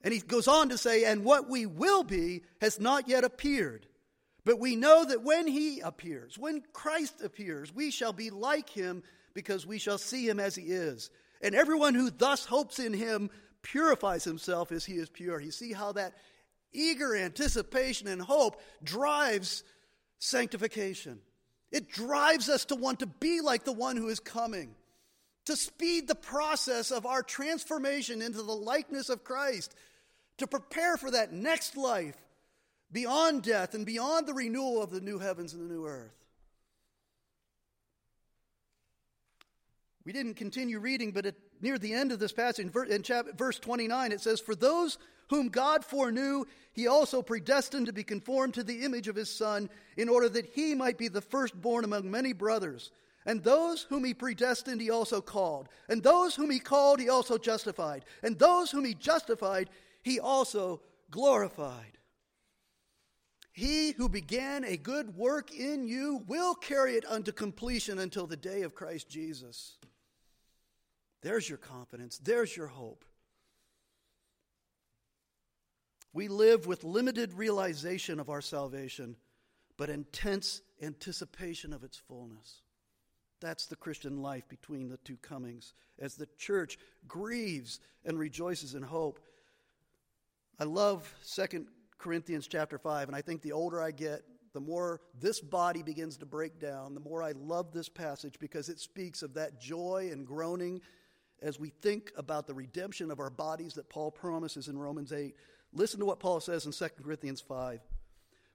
And 0.00 0.14
he 0.14 0.20
goes 0.20 0.46
on 0.46 0.68
to 0.68 0.78
say, 0.78 1.04
and 1.04 1.24
what 1.24 1.48
we 1.48 1.66
will 1.66 2.04
be 2.04 2.44
has 2.60 2.78
not 2.78 3.08
yet 3.08 3.24
appeared. 3.24 3.88
But 4.44 4.58
we 4.60 4.76
know 4.76 5.04
that 5.04 5.22
when 5.22 5.46
he 5.46 5.80
appears, 5.80 6.38
when 6.38 6.62
Christ 6.72 7.20
appears, 7.20 7.74
we 7.74 7.90
shall 7.90 8.12
be 8.12 8.30
like 8.30 8.70
him 8.70 9.02
because 9.34 9.66
we 9.66 9.78
shall 9.78 9.98
see 9.98 10.28
him 10.28 10.40
as 10.40 10.54
he 10.54 10.62
is. 10.62 11.10
And 11.40 11.54
everyone 11.54 11.94
who 11.94 12.10
thus 12.10 12.44
hopes 12.44 12.78
in 12.78 12.92
him 12.92 13.30
purifies 13.62 14.24
himself 14.24 14.72
as 14.72 14.84
he 14.84 14.94
is 14.94 15.08
pure. 15.08 15.40
You 15.40 15.50
see 15.50 15.72
how 15.72 15.92
that 15.92 16.14
eager 16.72 17.16
anticipation 17.16 18.08
and 18.08 18.20
hope 18.20 18.60
drives 18.82 19.64
sanctification. 20.18 21.20
It 21.70 21.90
drives 21.90 22.48
us 22.48 22.64
to 22.66 22.76
want 22.76 23.00
to 23.00 23.06
be 23.06 23.40
like 23.40 23.64
the 23.64 23.72
one 23.72 23.96
who 23.96 24.08
is 24.08 24.20
coming, 24.20 24.74
to 25.44 25.56
speed 25.56 26.08
the 26.08 26.14
process 26.14 26.90
of 26.90 27.06
our 27.06 27.22
transformation 27.22 28.22
into 28.22 28.42
the 28.42 28.52
likeness 28.52 29.08
of 29.08 29.24
Christ, 29.24 29.74
to 30.38 30.46
prepare 30.46 30.96
for 30.96 31.10
that 31.10 31.32
next 31.32 31.76
life 31.76 32.16
beyond 32.90 33.42
death 33.42 33.74
and 33.74 33.84
beyond 33.84 34.26
the 34.26 34.34
renewal 34.34 34.82
of 34.82 34.90
the 34.90 35.00
new 35.00 35.18
heavens 35.18 35.52
and 35.52 35.68
the 35.68 35.74
new 35.74 35.84
earth. 35.86 36.14
We 40.08 40.14
didn't 40.14 40.36
continue 40.36 40.78
reading, 40.78 41.12
but 41.12 41.26
at, 41.26 41.34
near 41.60 41.76
the 41.76 41.92
end 41.92 42.12
of 42.12 42.18
this 42.18 42.32
passage, 42.32 42.74
in 42.88 43.02
chapter 43.02 43.30
verse 43.34 43.58
29, 43.58 44.10
it 44.10 44.22
says, 44.22 44.40
For 44.40 44.54
those 44.54 44.96
whom 45.28 45.50
God 45.50 45.84
foreknew, 45.84 46.46
he 46.72 46.86
also 46.86 47.20
predestined 47.20 47.84
to 47.88 47.92
be 47.92 48.04
conformed 48.04 48.54
to 48.54 48.64
the 48.64 48.86
image 48.86 49.08
of 49.08 49.16
his 49.16 49.28
Son, 49.28 49.68
in 49.98 50.08
order 50.08 50.30
that 50.30 50.46
he 50.46 50.74
might 50.74 50.96
be 50.96 51.08
the 51.08 51.20
firstborn 51.20 51.84
among 51.84 52.10
many 52.10 52.32
brothers. 52.32 52.90
And 53.26 53.44
those 53.44 53.82
whom 53.82 54.02
he 54.02 54.14
predestined, 54.14 54.80
he 54.80 54.88
also 54.88 55.20
called. 55.20 55.68
And 55.90 56.02
those 56.02 56.34
whom 56.34 56.50
he 56.50 56.58
called, 56.58 57.00
he 57.00 57.10
also 57.10 57.36
justified. 57.36 58.06
And 58.22 58.38
those 58.38 58.70
whom 58.70 58.86
he 58.86 58.94
justified, 58.94 59.68
he 60.02 60.18
also 60.18 60.80
glorified. 61.10 61.98
He 63.52 63.90
who 63.90 64.08
began 64.08 64.64
a 64.64 64.78
good 64.78 65.14
work 65.18 65.52
in 65.52 65.86
you 65.86 66.24
will 66.26 66.54
carry 66.54 66.94
it 66.94 67.04
unto 67.06 67.30
completion 67.30 67.98
until 67.98 68.26
the 68.26 68.38
day 68.38 68.62
of 68.62 68.74
Christ 68.74 69.10
Jesus. 69.10 69.76
There's 71.22 71.48
your 71.48 71.58
confidence. 71.58 72.18
There's 72.18 72.56
your 72.56 72.68
hope. 72.68 73.04
We 76.12 76.28
live 76.28 76.66
with 76.66 76.84
limited 76.84 77.34
realization 77.34 78.18
of 78.18 78.30
our 78.30 78.40
salvation, 78.40 79.16
but 79.76 79.90
intense 79.90 80.62
anticipation 80.82 81.72
of 81.72 81.84
its 81.84 81.96
fullness. 81.96 82.62
That's 83.40 83.66
the 83.66 83.76
Christian 83.76 84.22
life 84.22 84.48
between 84.48 84.88
the 84.88 84.96
two 84.98 85.16
comings 85.18 85.74
as 85.98 86.14
the 86.14 86.28
church 86.38 86.78
grieves 87.06 87.78
and 88.04 88.18
rejoices 88.18 88.74
in 88.74 88.82
hope. 88.82 89.20
I 90.58 90.64
love 90.64 91.12
2 91.34 91.66
Corinthians 91.98 92.48
chapter 92.48 92.78
5, 92.78 93.08
and 93.08 93.16
I 93.16 93.20
think 93.20 93.42
the 93.42 93.52
older 93.52 93.80
I 93.80 93.92
get, 93.92 94.22
the 94.54 94.60
more 94.60 95.00
this 95.20 95.40
body 95.40 95.82
begins 95.82 96.16
to 96.16 96.26
break 96.26 96.58
down, 96.58 96.94
the 96.94 97.00
more 97.00 97.22
I 97.22 97.32
love 97.32 97.72
this 97.72 97.88
passage 97.88 98.34
because 98.40 98.68
it 98.68 98.80
speaks 98.80 99.22
of 99.22 99.34
that 99.34 99.60
joy 99.60 100.08
and 100.10 100.26
groaning 100.26 100.80
as 101.42 101.58
we 101.58 101.70
think 101.70 102.12
about 102.16 102.46
the 102.46 102.54
redemption 102.54 103.10
of 103.10 103.20
our 103.20 103.30
bodies 103.30 103.74
that 103.74 103.88
Paul 103.88 104.10
promises 104.10 104.68
in 104.68 104.78
Romans 104.78 105.12
8, 105.12 105.34
listen 105.72 106.00
to 106.00 106.06
what 106.06 106.20
Paul 106.20 106.40
says 106.40 106.66
in 106.66 106.72
2 106.72 106.88
Corinthians 107.02 107.40
5. 107.40 107.80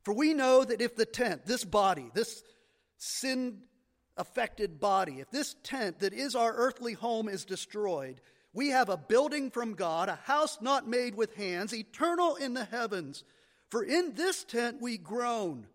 For 0.03 0.13
we 0.13 0.33
know 0.33 0.63
that 0.63 0.81
if 0.81 0.95
the 0.95 1.05
tent, 1.05 1.45
this 1.45 1.63
body, 1.63 2.09
this 2.13 2.43
sin 2.97 3.59
affected 4.17 4.79
body, 4.79 5.19
if 5.19 5.31
this 5.31 5.55
tent 5.63 5.99
that 5.99 6.13
is 6.13 6.35
our 6.35 6.53
earthly 6.53 6.93
home 6.93 7.29
is 7.29 7.45
destroyed, 7.45 8.19
we 8.53 8.69
have 8.69 8.89
a 8.89 8.97
building 8.97 9.49
from 9.49 9.73
God, 9.73 10.09
a 10.09 10.15
house 10.15 10.59
not 10.61 10.87
made 10.87 11.15
with 11.15 11.35
hands, 11.35 11.73
eternal 11.73 12.35
in 12.35 12.53
the 12.53 12.65
heavens. 12.65 13.23
For 13.69 13.83
in 13.83 14.13
this 14.13 14.43
tent 14.43 14.81
we 14.81 14.97
groan, 14.97 15.65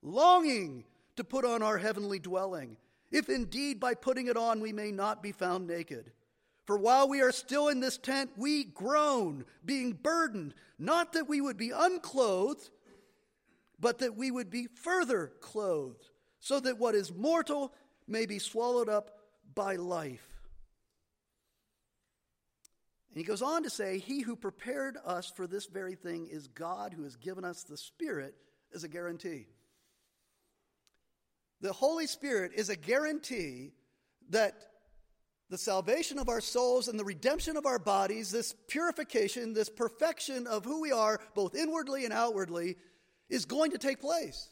longing 0.00 0.84
to 1.16 1.24
put 1.24 1.44
on 1.44 1.62
our 1.62 1.76
heavenly 1.76 2.18
dwelling, 2.18 2.76
if 3.10 3.28
indeed 3.28 3.78
by 3.78 3.94
putting 3.94 4.28
it 4.28 4.36
on 4.36 4.60
we 4.60 4.72
may 4.72 4.90
not 4.90 5.22
be 5.22 5.32
found 5.32 5.66
naked. 5.66 6.10
For 6.72 6.78
while 6.78 7.06
we 7.06 7.20
are 7.20 7.32
still 7.32 7.68
in 7.68 7.80
this 7.80 7.98
tent, 7.98 8.30
we 8.34 8.64
groan, 8.64 9.44
being 9.62 9.92
burdened, 9.92 10.54
not 10.78 11.12
that 11.12 11.28
we 11.28 11.38
would 11.38 11.58
be 11.58 11.70
unclothed, 11.70 12.70
but 13.78 13.98
that 13.98 14.16
we 14.16 14.30
would 14.30 14.48
be 14.48 14.68
further 14.68 15.32
clothed, 15.42 16.08
so 16.40 16.60
that 16.60 16.78
what 16.78 16.94
is 16.94 17.12
mortal 17.12 17.74
may 18.08 18.24
be 18.24 18.38
swallowed 18.38 18.88
up 18.88 19.10
by 19.54 19.76
life. 19.76 20.26
And 23.10 23.18
he 23.18 23.24
goes 23.24 23.42
on 23.42 23.64
to 23.64 23.68
say, 23.68 23.98
He 23.98 24.22
who 24.22 24.34
prepared 24.34 24.96
us 25.04 25.30
for 25.36 25.46
this 25.46 25.66
very 25.66 25.94
thing 25.94 26.26
is 26.26 26.48
God, 26.48 26.94
who 26.94 27.02
has 27.02 27.16
given 27.16 27.44
us 27.44 27.64
the 27.64 27.76
Spirit 27.76 28.34
as 28.74 28.82
a 28.82 28.88
guarantee. 28.88 29.44
The 31.60 31.74
Holy 31.74 32.06
Spirit 32.06 32.52
is 32.56 32.70
a 32.70 32.76
guarantee 32.76 33.72
that 34.30 34.71
the 35.52 35.58
salvation 35.58 36.18
of 36.18 36.30
our 36.30 36.40
souls 36.40 36.88
and 36.88 36.98
the 36.98 37.04
redemption 37.04 37.58
of 37.58 37.66
our 37.66 37.78
bodies, 37.78 38.30
this 38.30 38.54
purification, 38.68 39.52
this 39.52 39.68
perfection 39.68 40.46
of 40.46 40.64
who 40.64 40.80
we 40.80 40.92
are, 40.92 41.20
both 41.34 41.54
inwardly 41.54 42.06
and 42.06 42.12
outwardly, 42.12 42.78
is 43.28 43.44
going 43.44 43.70
to 43.70 43.76
take 43.76 44.00
place. 44.00 44.48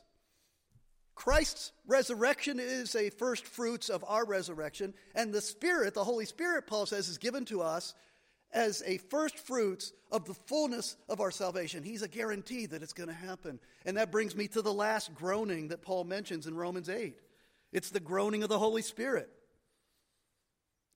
Christ's 1.14 1.72
resurrection 1.86 2.60
is 2.60 2.94
a 2.94 3.08
first 3.08 3.46
fruits 3.46 3.88
of 3.88 4.04
our 4.06 4.26
resurrection, 4.26 4.92
and 5.14 5.32
the 5.32 5.40
Spirit, 5.40 5.94
the 5.94 6.04
Holy 6.04 6.26
Spirit, 6.26 6.66
Paul 6.66 6.84
says, 6.84 7.08
is 7.08 7.16
given 7.16 7.46
to 7.46 7.62
us 7.62 7.94
as 8.52 8.82
a 8.84 8.98
first 8.98 9.38
fruits 9.38 9.94
of 10.12 10.26
the 10.26 10.34
fullness 10.34 10.96
of 11.08 11.22
our 11.22 11.30
salvation. 11.30 11.82
He's 11.82 12.02
a 12.02 12.08
guarantee 12.08 12.66
that 12.66 12.82
it's 12.82 12.92
going 12.92 13.08
to 13.08 13.14
happen. 13.14 13.58
And 13.86 13.96
that 13.96 14.12
brings 14.12 14.36
me 14.36 14.48
to 14.48 14.60
the 14.60 14.72
last 14.72 15.14
groaning 15.14 15.68
that 15.68 15.80
Paul 15.80 16.04
mentions 16.04 16.46
in 16.46 16.56
Romans 16.56 16.90
8. 16.90 17.16
It's 17.72 17.88
the 17.88 18.00
groaning 18.00 18.42
of 18.42 18.50
the 18.50 18.58
Holy 18.58 18.82
Spirit. 18.82 19.30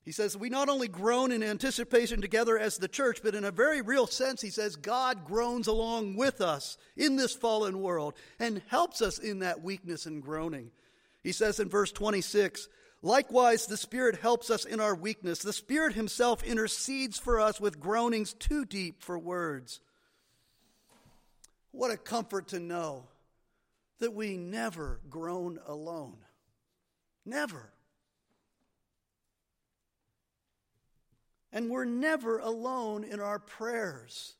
He 0.05 0.11
says, 0.11 0.37
We 0.37 0.49
not 0.49 0.69
only 0.69 0.87
groan 0.87 1.31
in 1.31 1.41
anticipation 1.41 2.21
together 2.21 2.59
as 2.59 2.77
the 2.77 2.87
church, 2.87 3.21
but 3.23 3.33
in 3.33 3.43
a 3.43 3.51
very 3.51 3.81
real 3.81 4.05
sense, 4.05 4.39
he 4.39 4.51
says, 4.51 4.75
God 4.75 5.25
groans 5.25 5.65
along 5.65 6.15
with 6.15 6.41
us 6.41 6.77
in 6.95 7.15
this 7.15 7.33
fallen 7.33 7.81
world 7.81 8.13
and 8.39 8.61
helps 8.67 9.01
us 9.01 9.17
in 9.17 9.39
that 9.39 9.63
weakness 9.63 10.05
and 10.05 10.21
groaning. 10.21 10.69
He 11.23 11.31
says 11.31 11.59
in 11.59 11.69
verse 11.69 11.91
26, 11.91 12.69
Likewise, 13.01 13.65
the 13.65 13.77
Spirit 13.77 14.17
helps 14.17 14.49
us 14.49 14.63
in 14.63 14.79
our 14.79 14.95
weakness. 14.95 15.39
The 15.39 15.53
Spirit 15.53 15.93
Himself 15.93 16.43
intercedes 16.43 17.19
for 17.19 17.39
us 17.39 17.59
with 17.59 17.79
groanings 17.79 18.33
too 18.33 18.63
deep 18.63 19.01
for 19.01 19.17
words. 19.17 19.79
What 21.71 21.91
a 21.91 21.97
comfort 21.97 22.49
to 22.49 22.59
know 22.59 23.07
that 23.99 24.13
we 24.13 24.37
never 24.37 25.01
groan 25.09 25.59
alone. 25.67 26.17
Never. 27.25 27.71
And 31.55 31.69
we're 31.69 31.85
never 31.85 32.39
alone 32.39 33.05
in 33.05 33.21
our 33.21 33.39
prayers 33.39 34.35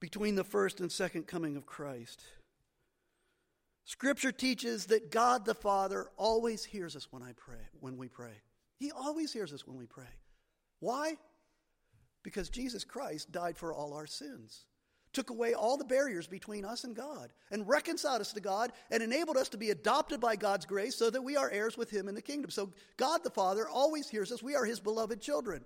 between 0.00 0.34
the 0.34 0.44
first 0.44 0.80
and 0.80 0.90
second 0.90 1.28
coming 1.28 1.56
of 1.56 1.66
Christ. 1.66 2.20
Scripture 3.84 4.32
teaches 4.32 4.86
that 4.86 5.12
God 5.12 5.44
the 5.44 5.54
Father 5.54 6.08
always 6.16 6.64
hears 6.64 6.96
us 6.96 7.06
when 7.12 7.22
I 7.22 7.30
pray, 7.36 7.60
when 7.78 7.96
we 7.96 8.08
pray. 8.08 8.42
He 8.76 8.90
always 8.90 9.32
hears 9.32 9.52
us 9.52 9.64
when 9.64 9.78
we 9.78 9.86
pray. 9.86 10.08
Why? 10.80 11.16
Because 12.24 12.50
Jesus 12.50 12.82
Christ 12.82 13.30
died 13.30 13.56
for 13.56 13.72
all 13.72 13.94
our 13.94 14.08
sins, 14.08 14.64
took 15.12 15.30
away 15.30 15.54
all 15.54 15.76
the 15.76 15.84
barriers 15.84 16.26
between 16.26 16.64
us 16.64 16.82
and 16.82 16.96
God, 16.96 17.32
and 17.52 17.68
reconciled 17.68 18.20
us 18.20 18.32
to 18.32 18.40
God, 18.40 18.72
and 18.90 19.00
enabled 19.00 19.36
us 19.36 19.50
to 19.50 19.56
be 19.58 19.70
adopted 19.70 20.20
by 20.20 20.34
God's 20.34 20.66
grace 20.66 20.96
so 20.96 21.08
that 21.08 21.22
we 21.22 21.36
are 21.36 21.48
heirs 21.48 21.78
with 21.78 21.90
Him 21.90 22.08
in 22.08 22.16
the 22.16 22.20
kingdom. 22.20 22.50
So 22.50 22.72
God 22.96 23.22
the 23.22 23.30
Father 23.30 23.68
always 23.68 24.08
hears 24.08 24.32
us. 24.32 24.42
We 24.42 24.56
are 24.56 24.64
His 24.64 24.80
beloved 24.80 25.20
children. 25.20 25.64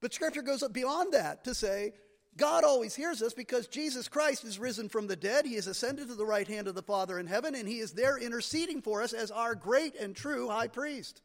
But 0.00 0.14
Scripture 0.14 0.42
goes 0.42 0.62
up 0.62 0.72
beyond 0.72 1.12
that 1.12 1.44
to 1.44 1.54
say 1.54 1.92
God 2.36 2.62
always 2.62 2.94
hears 2.94 3.20
us 3.20 3.34
because 3.34 3.66
Jesus 3.66 4.06
Christ 4.06 4.44
is 4.44 4.60
risen 4.60 4.88
from 4.88 5.08
the 5.08 5.16
dead. 5.16 5.44
He 5.44 5.56
has 5.56 5.66
ascended 5.66 6.08
to 6.08 6.14
the 6.14 6.24
right 6.24 6.46
hand 6.46 6.68
of 6.68 6.76
the 6.76 6.82
Father 6.82 7.18
in 7.18 7.26
heaven, 7.26 7.56
and 7.56 7.68
He 7.68 7.80
is 7.80 7.92
there 7.92 8.16
interceding 8.16 8.80
for 8.80 9.02
us 9.02 9.12
as 9.12 9.32
our 9.32 9.56
great 9.56 9.96
and 9.96 10.14
true 10.14 10.48
high 10.48 10.68
priest. 10.68 11.20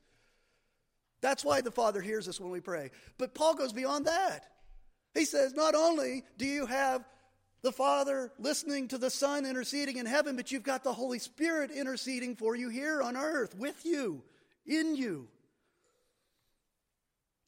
That's 1.22 1.46
why 1.46 1.62
the 1.62 1.72
Father 1.72 2.02
hears 2.02 2.28
us 2.28 2.40
when 2.40 2.50
we 2.50 2.60
pray. 2.60 2.90
But 3.18 3.36
Paul 3.36 3.54
goes 3.54 3.74
beyond 3.74 4.08
that. 4.08 4.48
He 5.14 5.26
says, 5.26 5.54
not 5.54 5.76
only 5.76 6.24
do 6.38 6.46
you 6.46 6.66
have 6.66 7.06
the 7.62 7.72
Father 7.72 8.32
listening 8.40 8.90
to 8.90 8.98
the 8.98 9.12
Son 9.12 9.46
interceding 9.46 9.98
in 9.98 10.06
heaven, 10.06 10.36
but 10.36 10.52
you've 10.52 10.64
got 10.64 10.84
the 10.84 10.94
Holy 10.94 11.20
Spirit 11.20 11.72
interceding 11.72 12.36
for 12.36 12.56
you 12.56 12.70
here 12.70 13.02
on 13.02 13.16
earth, 13.16 13.56
with 13.56 13.86
you, 13.86 14.24
in 14.66 14.96
you. 14.96 15.28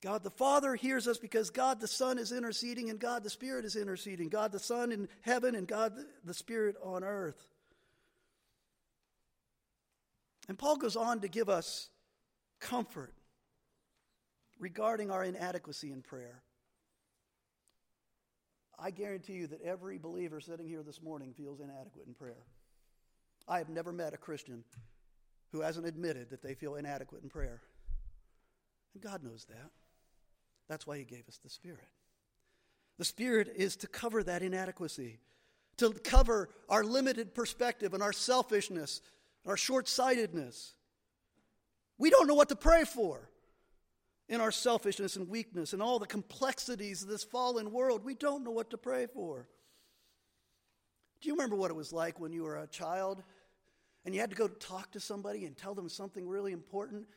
God 0.06 0.24
the 0.24 0.30
Father 0.30 0.76
hears 0.76 1.08
us 1.08 1.18
because 1.18 1.50
God 1.50 1.82
the 1.82 1.88
Son 1.88 2.20
is 2.20 2.32
interceding 2.32 2.92
and 2.92 3.00
God 3.00 3.24
the 3.24 3.30
Spirit 3.32 3.66
is 3.66 3.76
interceding. 3.76 4.30
God 4.30 4.52
the 4.52 4.60
Son 4.60 4.92
in 4.92 5.10
heaven 5.22 5.56
and 5.56 5.68
God 5.68 5.94
the 6.24 6.34
Spirit 6.36 6.76
on 6.84 7.04
earth. 7.04 7.48
And 10.48 10.60
Paul 10.60 10.78
goes 10.78 10.96
on 10.96 11.22
to 11.22 11.28
give 11.28 11.50
us 11.50 11.90
comfort 12.60 13.16
regarding 14.60 15.10
our 15.10 15.24
inadequacy 15.24 15.92
in 15.92 16.04
prayer. 16.04 16.44
I 18.78 18.92
guarantee 18.92 19.34
you 19.34 19.48
that 19.48 19.64
every 19.64 19.98
believer 19.98 20.40
sitting 20.40 20.68
here 20.68 20.84
this 20.84 21.02
morning 21.02 21.34
feels 21.36 21.62
inadequate 21.62 22.06
in 22.06 22.14
prayer. 22.14 22.46
I 23.48 23.58
have 23.58 23.70
never 23.70 23.92
met 23.92 24.14
a 24.14 24.18
Christian 24.18 24.66
who 25.52 25.62
hasn't 25.62 25.88
admitted 25.88 26.30
that 26.30 26.44
they 26.44 26.54
feel 26.54 26.76
inadequate 26.76 27.24
in 27.24 27.30
prayer. 27.30 27.64
And 28.94 29.02
God 29.02 29.24
knows 29.24 29.46
that. 29.46 29.72
That's 30.68 30.88
why 30.88 30.98
He 30.98 31.04
gave 31.04 31.28
us 31.28 31.40
the 31.44 31.50
Spirit. 31.50 31.88
The 32.98 33.06
Spirit 33.06 33.54
is 33.56 33.76
to 33.78 33.88
cover 33.88 34.24
that 34.24 34.42
inadequacy, 34.42 35.20
to 35.78 35.92
cover 35.92 36.50
our 36.70 36.84
limited 36.84 37.34
perspective 37.36 37.94
and 37.94 38.02
our 38.02 38.14
selfishness, 38.14 39.02
our 39.46 39.58
short 39.58 39.88
sightedness. 39.88 40.74
We 41.98 42.10
don't 42.10 42.28
know 42.28 42.36
what 42.36 42.50
to 42.50 42.56
pray 42.56 42.84
for 42.84 43.30
in 44.28 44.42
our 44.42 44.52
selfishness 44.52 45.16
and 45.16 45.30
weakness 45.30 45.74
and 45.74 45.82
all 45.82 46.00
the 46.00 46.08
complexities 46.08 47.04
of 47.04 47.10
this 47.10 47.24
fallen 47.24 47.72
world. 47.72 48.04
We 48.04 48.16
don't 48.16 48.44
know 48.44 48.52
what 48.52 48.72
to 48.72 48.78
pray 48.78 49.08
for. 49.08 49.48
Do 51.22 51.30
you 51.30 51.36
remember 51.36 51.56
what 51.56 51.72
it 51.72 51.76
was 51.76 51.94
like 51.94 52.20
when 52.20 52.32
you 52.32 52.44
were 52.44 52.58
a 52.58 52.68
child 52.68 53.24
and 54.04 54.14
you 54.14 54.22
had 54.22 54.30
to 54.32 54.36
go 54.36 54.48
talk 54.48 54.92
to 54.92 55.00
somebody 55.00 55.46
and 55.46 55.56
tell 55.56 55.76
them 55.76 55.90
something 55.90 56.28
really 56.28 56.52
important 56.52 57.08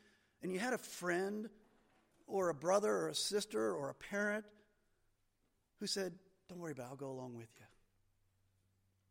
and 0.42 0.52
you 0.52 0.58
had 0.58 0.72
a 0.72 0.78
friend 0.78 1.48
or 2.28 2.50
a 2.50 2.54
brother 2.54 2.94
or 2.94 3.08
a 3.08 3.14
sister 3.14 3.74
or 3.74 3.90
a 3.90 3.94
parent 3.94 4.44
who 5.80 5.86
said, 5.86 6.12
Don't 6.48 6.58
worry 6.58 6.72
about 6.72 6.84
it, 6.84 6.88
I'll 6.90 6.96
go 6.96 7.10
along 7.10 7.34
with 7.34 7.48
you. 7.58 7.66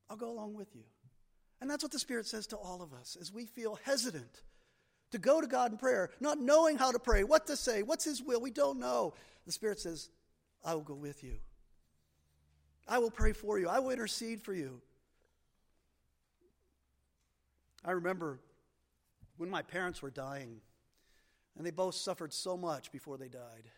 I'll 0.10 0.18
go 0.18 0.32
along 0.32 0.54
with 0.54 0.74
you. 0.74 0.84
And 1.60 1.70
that's 1.70 1.84
what 1.84 1.92
the 1.92 2.00
Spirit 2.00 2.28
says 2.28 2.48
to 2.48 2.56
all 2.56 2.82
of 2.82 2.94
us 2.94 3.18
as 3.20 3.34
we 3.34 3.46
feel 3.46 3.80
hesitant 3.84 4.42
to 5.12 5.18
go 5.18 5.42
to 5.42 5.48
God 5.48 5.72
in 5.72 5.78
prayer, 5.78 6.12
not 6.20 6.40
knowing 6.40 6.78
how 6.78 6.92
to 6.92 7.00
pray, 7.00 7.24
what 7.24 7.48
to 7.48 7.58
say, 7.58 7.82
what's 7.82 8.06
His 8.06 8.22
will. 8.22 8.40
We 8.40 8.52
don't 8.52 8.80
know. 8.80 9.14
The 9.46 9.52
Spirit 9.52 9.80
says, 9.80 10.10
I 10.64 10.76
will 10.76 10.82
go 10.82 10.94
with 10.94 11.24
you. 11.24 11.38
I 12.88 13.00
will 13.00 13.12
pray 13.12 13.34
for 13.34 13.60
you. 13.60 13.68
I 13.68 13.80
will 13.80 13.90
intercede 13.90 14.42
for 14.42 14.54
you. 14.54 14.82
I 17.84 17.92
remember 17.92 18.40
when 19.38 19.50
my 19.50 19.62
parents 19.62 20.02
were 20.02 20.10
dying, 20.10 20.62
and 21.58 21.66
they 21.66 21.72
both 21.72 21.96
suffered 21.96 22.32
so 22.34 22.56
much 22.56 22.92
before 22.92 23.18
they 23.18 23.28
died. 23.28 23.70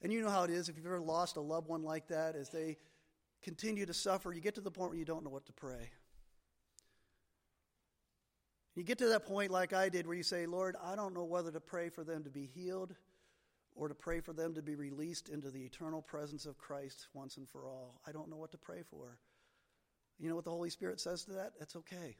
And 0.00 0.12
you 0.12 0.22
know 0.22 0.30
how 0.30 0.44
it 0.44 0.50
is 0.50 0.68
if 0.68 0.76
you've 0.76 0.86
ever 0.86 1.00
lost 1.00 1.36
a 1.36 1.40
loved 1.40 1.68
one 1.68 1.82
like 1.82 2.08
that, 2.08 2.36
as 2.36 2.50
they 2.50 2.76
continue 3.42 3.86
to 3.86 3.94
suffer, 3.94 4.32
you 4.32 4.40
get 4.40 4.54
to 4.54 4.60
the 4.60 4.70
point 4.70 4.90
where 4.90 4.98
you 4.98 5.04
don't 5.04 5.24
know 5.24 5.30
what 5.30 5.46
to 5.46 5.52
pray. 5.52 5.90
You 8.74 8.82
get 8.82 8.98
to 8.98 9.08
that 9.08 9.26
point, 9.26 9.50
like 9.50 9.72
I 9.72 9.88
did, 9.88 10.06
where 10.06 10.16
you 10.16 10.22
say, 10.22 10.46
Lord, 10.46 10.76
I 10.82 10.96
don't 10.96 11.14
know 11.14 11.24
whether 11.24 11.50
to 11.52 11.60
pray 11.60 11.88
for 11.88 12.02
them 12.04 12.24
to 12.24 12.30
be 12.30 12.46
healed 12.46 12.94
or 13.76 13.88
to 13.88 13.94
pray 13.94 14.20
for 14.20 14.32
them 14.32 14.54
to 14.54 14.62
be 14.62 14.74
released 14.74 15.28
into 15.28 15.50
the 15.50 15.64
eternal 15.64 16.02
presence 16.02 16.46
of 16.46 16.58
Christ 16.58 17.08
once 17.12 17.36
and 17.36 17.48
for 17.48 17.66
all. 17.66 18.00
I 18.06 18.12
don't 18.12 18.28
know 18.28 18.36
what 18.36 18.52
to 18.52 18.58
pray 18.58 18.82
for. 18.88 19.18
You 20.18 20.28
know 20.28 20.36
what 20.36 20.44
the 20.44 20.50
Holy 20.50 20.70
Spirit 20.70 21.00
says 21.00 21.24
to 21.24 21.32
that? 21.32 21.52
That's 21.58 21.76
okay. 21.76 22.16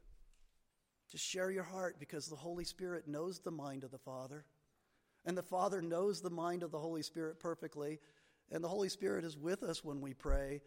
Just 1.10 1.24
share 1.24 1.50
your 1.50 1.64
heart 1.64 1.96
because 1.98 2.26
the 2.26 2.36
Holy 2.36 2.64
Spirit 2.64 3.06
knows 3.06 3.40
the 3.40 3.50
mind 3.50 3.84
of 3.84 3.90
the 3.90 3.98
Father. 3.98 4.44
And 5.26 5.36
the 5.36 5.42
Father 5.42 5.80
knows 5.80 6.20
the 6.20 6.30
mind 6.30 6.62
of 6.62 6.70
the 6.70 6.78
Holy 6.78 7.02
Spirit 7.02 7.40
perfectly. 7.40 7.98
And 8.50 8.62
the 8.62 8.68
Holy 8.68 8.88
Spirit 8.88 9.24
is 9.24 9.36
with 9.36 9.62
us 9.62 9.82
when 9.84 10.00
we 10.00 10.14
pray. 10.14 10.60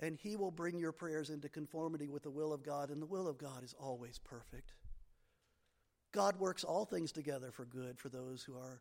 And 0.00 0.16
He 0.16 0.36
will 0.36 0.50
bring 0.50 0.78
your 0.78 0.92
prayers 0.92 1.30
into 1.30 1.48
conformity 1.48 2.08
with 2.08 2.22
the 2.22 2.30
will 2.30 2.52
of 2.52 2.62
God. 2.62 2.90
And 2.90 3.02
the 3.02 3.06
will 3.06 3.26
of 3.26 3.38
God 3.38 3.64
is 3.64 3.74
always 3.78 4.18
perfect. 4.18 4.74
God 6.12 6.38
works 6.38 6.62
all 6.62 6.84
things 6.84 7.10
together 7.10 7.50
for 7.50 7.64
good 7.64 7.98
for 7.98 8.08
those 8.08 8.42
who 8.42 8.54
are 8.54 8.80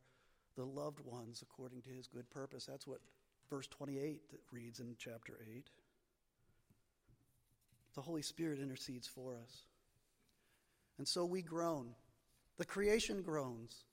the 0.56 0.66
loved 0.66 1.00
ones 1.00 1.42
according 1.42 1.82
to 1.82 1.90
His 1.90 2.08
good 2.08 2.30
purpose. 2.30 2.66
That's 2.66 2.86
what 2.86 3.00
verse 3.50 3.68
28 3.68 4.22
reads 4.52 4.80
in 4.80 4.96
chapter 5.00 5.40
8. 5.56 5.68
The 7.96 8.02
Holy 8.02 8.22
Spirit 8.22 8.60
intercedes 8.60 9.08
for 9.08 9.36
us. 9.36 9.66
And 10.98 11.08
so 11.08 11.26
we 11.26 11.42
groan. 11.42 11.96
The 12.58 12.66
creation 12.66 13.24
groans 13.24 13.84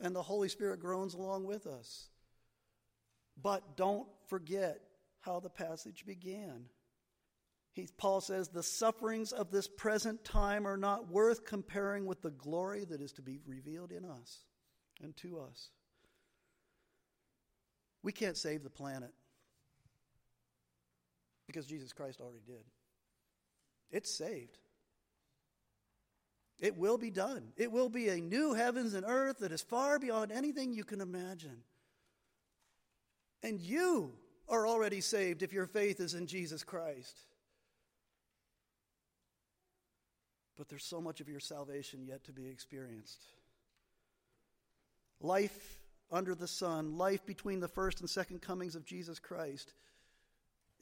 and 0.00 0.14
the 0.14 0.22
Holy 0.22 0.48
Spirit 0.48 0.80
groans 0.80 1.14
along 1.14 1.44
with 1.44 1.66
us. 1.66 2.08
But 3.40 3.76
don't 3.76 4.08
forget 4.28 4.80
how 5.20 5.40
the 5.40 5.50
passage 5.50 6.04
began. 6.06 6.64
He, 7.72 7.88
Paul 7.96 8.20
says, 8.20 8.48
The 8.48 8.62
sufferings 8.62 9.32
of 9.32 9.50
this 9.50 9.68
present 9.68 10.24
time 10.24 10.66
are 10.66 10.76
not 10.76 11.10
worth 11.10 11.44
comparing 11.44 12.06
with 12.06 12.22
the 12.22 12.30
glory 12.30 12.84
that 12.84 13.00
is 13.00 13.12
to 13.12 13.22
be 13.22 13.38
revealed 13.46 13.92
in 13.92 14.04
us 14.04 14.44
and 15.02 15.16
to 15.18 15.38
us. 15.40 15.70
We 18.02 18.12
can't 18.12 18.36
save 18.36 18.62
the 18.62 18.70
planet 18.70 19.12
because 21.46 21.66
Jesus 21.66 21.92
Christ 21.92 22.20
already 22.20 22.42
did. 22.46 22.64
It's 23.90 24.16
saved. 24.16 24.58
It 26.60 26.76
will 26.76 26.98
be 26.98 27.10
done. 27.10 27.52
It 27.56 27.70
will 27.70 27.88
be 27.88 28.08
a 28.08 28.16
new 28.16 28.52
heavens 28.54 28.94
and 28.94 29.04
earth 29.06 29.38
that 29.38 29.52
is 29.52 29.62
far 29.62 29.98
beyond 29.98 30.32
anything 30.32 30.72
you 30.72 30.84
can 30.84 31.00
imagine. 31.00 31.62
And 33.42 33.60
you 33.60 34.12
are 34.48 34.66
already 34.66 35.00
saved 35.00 35.42
if 35.42 35.52
your 35.52 35.66
faith 35.66 36.00
is 36.00 36.14
in 36.14 36.26
Jesus 36.26 36.64
Christ. 36.64 37.16
But 40.56 40.68
there's 40.68 40.84
so 40.84 41.00
much 41.00 41.20
of 41.20 41.28
your 41.28 41.38
salvation 41.38 42.04
yet 42.04 42.24
to 42.24 42.32
be 42.32 42.48
experienced. 42.48 43.22
Life 45.20 45.80
under 46.10 46.34
the 46.34 46.48
sun, 46.48 46.96
life 46.96 47.24
between 47.24 47.60
the 47.60 47.68
first 47.68 48.00
and 48.00 48.10
second 48.10 48.42
comings 48.42 48.74
of 48.74 48.84
Jesus 48.84 49.20
Christ, 49.20 49.74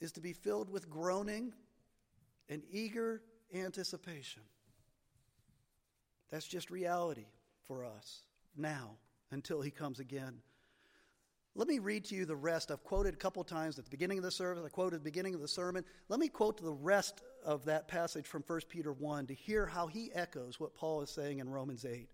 is 0.01 0.13
to 0.13 0.21
be 0.21 0.33
filled 0.33 0.71
with 0.71 0.89
groaning 0.89 1.53
and 2.49 2.63
eager 2.71 3.21
anticipation. 3.55 4.43
That's 6.31 6.47
just 6.47 6.71
reality 6.71 7.27
for 7.67 7.85
us 7.85 8.23
now 8.57 8.97
until 9.31 9.61
he 9.61 9.71
comes 9.71 10.01
again. 10.01 10.39
Let 11.55 11.69
me 11.69 11.79
read 11.79 12.05
to 12.07 12.15
you 12.15 12.27
the 12.27 12.37
rest. 12.37 12.71
I've 12.71 12.85
quoted 12.85 13.15
a 13.15 13.17
couple 13.17 13.43
times 13.43 13.79
at 13.79 13.85
the 13.85 13.91
beginning 13.91 14.19
of 14.19 14.25
the 14.25 14.31
service, 14.31 14.63
I 14.65 14.69
quoted 14.69 15.01
the 15.01 15.05
beginning 15.05 15.35
of 15.35 15.41
the 15.41 15.49
sermon. 15.49 15.85
Let 16.09 16.21
me 16.21 16.29
quote 16.29 16.63
the 16.63 16.71
rest 16.71 17.23
of 17.45 17.65
that 17.65 17.89
passage 17.89 18.27
from 18.27 18.45
1 18.47 18.61
Peter 18.69 18.93
1 18.93 19.29
to 19.29 19.35
hear 19.35 19.65
how 19.67 19.87
he 19.87 20.11
echoes 20.13 20.61
what 20.61 20.75
Paul 20.75 21.01
is 21.01 21.11
saying 21.11 21.39
in 21.39 21.49
Romans 21.49 21.85
8. 21.85 22.09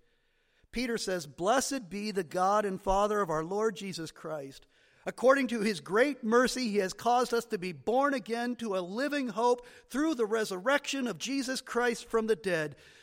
Peter 0.70 0.96
says, 0.96 1.26
Blessed 1.26 1.90
be 1.90 2.12
the 2.12 2.22
God 2.22 2.64
and 2.64 2.80
Father 2.80 3.20
of 3.20 3.30
our 3.30 3.42
Lord 3.42 3.74
Jesus 3.74 4.12
Christ, 4.12 4.66
According 5.04 5.48
to 5.48 5.60
his 5.60 5.80
great 5.80 6.22
mercy, 6.22 6.68
he 6.68 6.76
has 6.78 6.92
caused 6.92 7.34
us 7.34 7.44
to 7.46 7.58
be 7.58 7.72
born 7.72 8.14
again 8.14 8.54
to 8.56 8.76
a 8.76 8.80
living 8.80 9.28
hope 9.28 9.66
through 9.90 10.14
the 10.14 10.26
resurrection 10.26 11.08
of 11.08 11.18
Jesus 11.18 11.60
Christ 11.60 12.08
from 12.08 12.28
the 12.28 12.36
dead, 12.36 12.76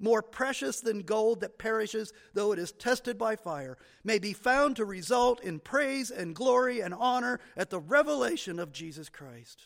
more 0.00 0.22
precious 0.22 0.80
than 0.80 1.02
gold 1.02 1.40
that 1.40 1.58
perishes 1.58 2.12
though 2.34 2.52
it 2.52 2.58
is 2.58 2.72
tested 2.72 3.18
by 3.18 3.36
fire, 3.36 3.76
may 4.02 4.18
be 4.18 4.32
found 4.32 4.76
to 4.76 4.84
result 4.84 5.42
in 5.42 5.60
praise 5.60 6.10
and 6.10 6.34
glory 6.34 6.80
and 6.80 6.94
honor 6.94 7.38
at 7.56 7.70
the 7.70 7.78
revelation 7.78 8.58
of 8.58 8.72
Jesus 8.72 9.08
Christ. 9.08 9.62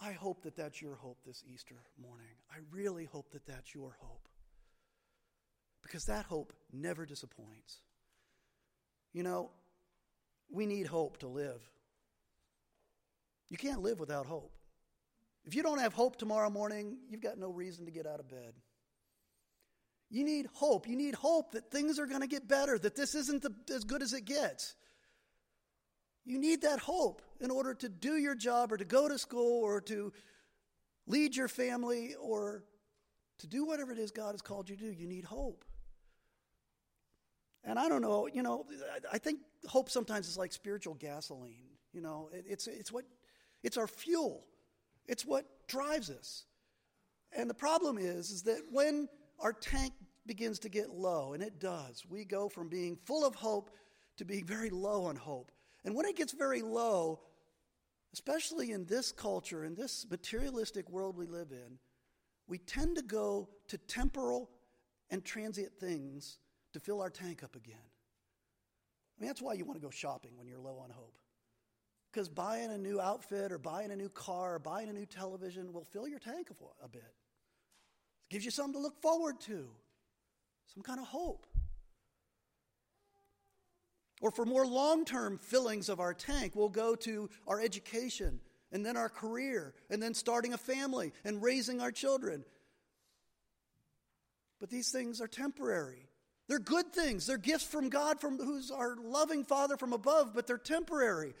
I 0.00 0.12
hope 0.12 0.42
that 0.42 0.56
that's 0.56 0.82
your 0.82 0.96
hope 0.96 1.18
this 1.24 1.44
Easter 1.52 1.76
morning. 2.00 2.34
I 2.50 2.56
really 2.72 3.04
hope 3.04 3.30
that 3.30 3.46
that's 3.46 3.72
your 3.72 3.96
hope. 4.00 4.28
Because 5.82 6.04
that 6.06 6.24
hope 6.24 6.52
never 6.72 7.06
disappoints. 7.06 7.80
You 9.12 9.22
know, 9.22 9.50
we 10.50 10.66
need 10.66 10.86
hope 10.86 11.18
to 11.18 11.28
live. 11.28 11.60
You 13.48 13.56
can't 13.56 13.82
live 13.82 14.00
without 14.00 14.26
hope. 14.26 14.52
If 15.44 15.54
you 15.54 15.62
don't 15.62 15.80
have 15.80 15.92
hope 15.92 16.16
tomorrow 16.16 16.50
morning, 16.50 16.98
you've 17.08 17.20
got 17.20 17.38
no 17.38 17.50
reason 17.50 17.86
to 17.86 17.90
get 17.90 18.06
out 18.06 18.20
of 18.20 18.28
bed. 18.28 18.54
You 20.10 20.24
need 20.24 20.46
hope. 20.52 20.86
You 20.86 20.96
need 20.96 21.14
hope 21.14 21.52
that 21.52 21.70
things 21.70 21.98
are 21.98 22.06
going 22.06 22.20
to 22.20 22.26
get 22.26 22.46
better, 22.46 22.78
that 22.78 22.94
this 22.94 23.14
isn't 23.14 23.42
the, 23.42 23.52
as 23.74 23.84
good 23.84 24.02
as 24.02 24.12
it 24.12 24.24
gets. 24.24 24.74
You 26.24 26.38
need 26.38 26.62
that 26.62 26.78
hope 26.78 27.22
in 27.40 27.50
order 27.50 27.74
to 27.74 27.88
do 27.88 28.16
your 28.16 28.34
job 28.34 28.72
or 28.72 28.76
to 28.76 28.84
go 28.84 29.08
to 29.08 29.18
school 29.18 29.62
or 29.62 29.80
to 29.82 30.12
lead 31.06 31.34
your 31.34 31.48
family 31.48 32.14
or 32.20 32.62
to 33.38 33.46
do 33.46 33.64
whatever 33.64 33.90
it 33.90 33.98
is 33.98 34.12
God 34.12 34.32
has 34.32 34.42
called 34.42 34.68
you 34.68 34.76
to 34.76 34.82
do. 34.82 34.92
You 34.92 35.08
need 35.08 35.24
hope. 35.24 35.64
And 37.64 37.78
I 37.78 37.88
don't 37.88 38.02
know, 38.02 38.28
you 38.32 38.42
know, 38.42 38.66
I 39.12 39.18
think 39.18 39.40
hope 39.66 39.88
sometimes 39.88 40.28
is 40.28 40.36
like 40.36 40.52
spiritual 40.52 40.94
gasoline. 40.94 41.70
You 41.92 42.00
know, 42.00 42.28
it's, 42.32 42.66
it's 42.66 42.92
what 42.92 43.04
it's 43.62 43.76
our 43.76 43.86
fuel. 43.86 44.44
It's 45.06 45.26
what 45.26 45.44
drives 45.68 46.10
us. 46.10 46.44
And 47.36 47.48
the 47.48 47.54
problem 47.54 47.98
is, 47.98 48.30
is 48.30 48.42
that 48.42 48.60
when 48.70 49.08
our 49.38 49.52
tank 49.52 49.92
begins 50.26 50.58
to 50.60 50.68
get 50.68 50.90
low, 50.90 51.32
and 51.32 51.42
it 51.42 51.58
does, 51.58 52.04
we 52.08 52.24
go 52.24 52.48
from 52.48 52.68
being 52.68 52.96
full 53.04 53.26
of 53.26 53.34
hope 53.34 53.70
to 54.18 54.24
being 54.24 54.44
very 54.44 54.70
low 54.70 55.04
on 55.04 55.16
hope. 55.16 55.50
And 55.84 55.94
when 55.94 56.06
it 56.06 56.16
gets 56.16 56.32
very 56.32 56.62
low, 56.62 57.20
especially 58.12 58.72
in 58.72 58.84
this 58.84 59.10
culture, 59.10 59.64
in 59.64 59.74
this 59.74 60.06
materialistic 60.10 60.88
world 60.90 61.16
we 61.16 61.26
live 61.26 61.50
in, 61.50 61.78
we 62.46 62.58
tend 62.58 62.96
to 62.96 63.02
go 63.02 63.48
to 63.68 63.78
temporal 63.78 64.50
and 65.10 65.24
transient 65.24 65.72
things 65.78 66.38
to 66.72 66.80
fill 66.80 67.00
our 67.00 67.10
tank 67.10 67.42
up 67.42 67.56
again. 67.56 67.76
I 69.16 69.20
mean, 69.20 69.28
that's 69.28 69.42
why 69.42 69.54
you 69.54 69.64
want 69.64 69.80
to 69.80 69.84
go 69.84 69.90
shopping 69.90 70.32
when 70.36 70.46
you're 70.46 70.58
low 70.58 70.78
on 70.82 70.90
hope. 70.90 71.16
Because 72.12 72.28
buying 72.28 72.70
a 72.70 72.76
new 72.76 73.00
outfit 73.00 73.52
or 73.52 73.58
buying 73.58 73.90
a 73.90 73.96
new 73.96 74.10
car 74.10 74.56
or 74.56 74.58
buying 74.58 74.90
a 74.90 74.92
new 74.92 75.06
television 75.06 75.72
will 75.72 75.84
fill 75.84 76.06
your 76.06 76.18
tank 76.18 76.50
a, 76.84 76.88
bit. 76.88 77.00
It 77.02 78.30
gives 78.30 78.44
you 78.44 78.50
something 78.50 78.74
to 78.74 78.78
look 78.78 79.00
forward 79.00 79.40
to, 79.42 79.66
some 80.74 80.82
kind 80.82 81.00
of 81.00 81.06
hope. 81.06 81.46
Or 84.20 84.30
for 84.30 84.44
more 84.44 84.66
long 84.66 85.06
term 85.06 85.38
fillings 85.38 85.88
of 85.88 86.00
our 86.00 86.12
tank, 86.12 86.52
we'll 86.54 86.68
go 86.68 86.94
to 86.96 87.30
our 87.46 87.60
education 87.60 88.40
and 88.70 88.84
then 88.84 88.96
our 88.96 89.08
career 89.08 89.74
and 89.90 90.02
then 90.02 90.12
starting 90.12 90.52
a 90.52 90.58
family 90.58 91.12
and 91.24 91.42
raising 91.42 91.80
our 91.80 91.90
children. 91.90 92.44
But 94.60 94.70
these 94.70 94.90
things 94.92 95.20
are 95.20 95.26
temporary. 95.26 96.08
They're 96.46 96.58
good 96.58 96.92
things. 96.92 97.26
They're 97.26 97.38
gifts 97.38 97.64
from 97.64 97.88
God, 97.88 98.20
from 98.20 98.36
who's 98.38 98.70
our 98.70 98.96
loving 98.96 99.44
Father 99.44 99.76
from 99.76 99.92
above, 99.92 100.32
but 100.34 100.46
they're 100.46 100.58
temporary. 100.58 101.34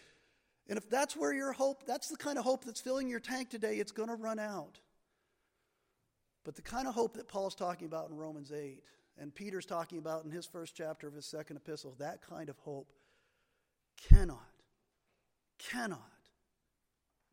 And 0.68 0.78
if 0.78 0.88
that's 0.88 1.16
where 1.16 1.32
your 1.32 1.52
hope, 1.52 1.86
that's 1.86 2.08
the 2.08 2.16
kind 2.16 2.38
of 2.38 2.44
hope 2.44 2.64
that's 2.64 2.80
filling 2.80 3.08
your 3.08 3.20
tank 3.20 3.50
today, 3.50 3.76
it's 3.76 3.92
going 3.92 4.08
to 4.08 4.14
run 4.14 4.38
out. 4.38 4.78
But 6.44 6.56
the 6.56 6.62
kind 6.62 6.88
of 6.88 6.94
hope 6.94 7.14
that 7.14 7.28
Paul's 7.28 7.54
talking 7.54 7.86
about 7.86 8.10
in 8.10 8.16
Romans 8.16 8.52
8 8.52 8.82
and 9.18 9.34
Peter's 9.34 9.66
talking 9.66 9.98
about 9.98 10.24
in 10.24 10.30
his 10.30 10.46
first 10.46 10.74
chapter 10.74 11.06
of 11.06 11.14
his 11.14 11.26
second 11.26 11.56
epistle, 11.56 11.94
that 11.98 12.22
kind 12.22 12.48
of 12.48 12.56
hope 12.58 12.92
cannot, 14.08 14.38
cannot 15.58 16.00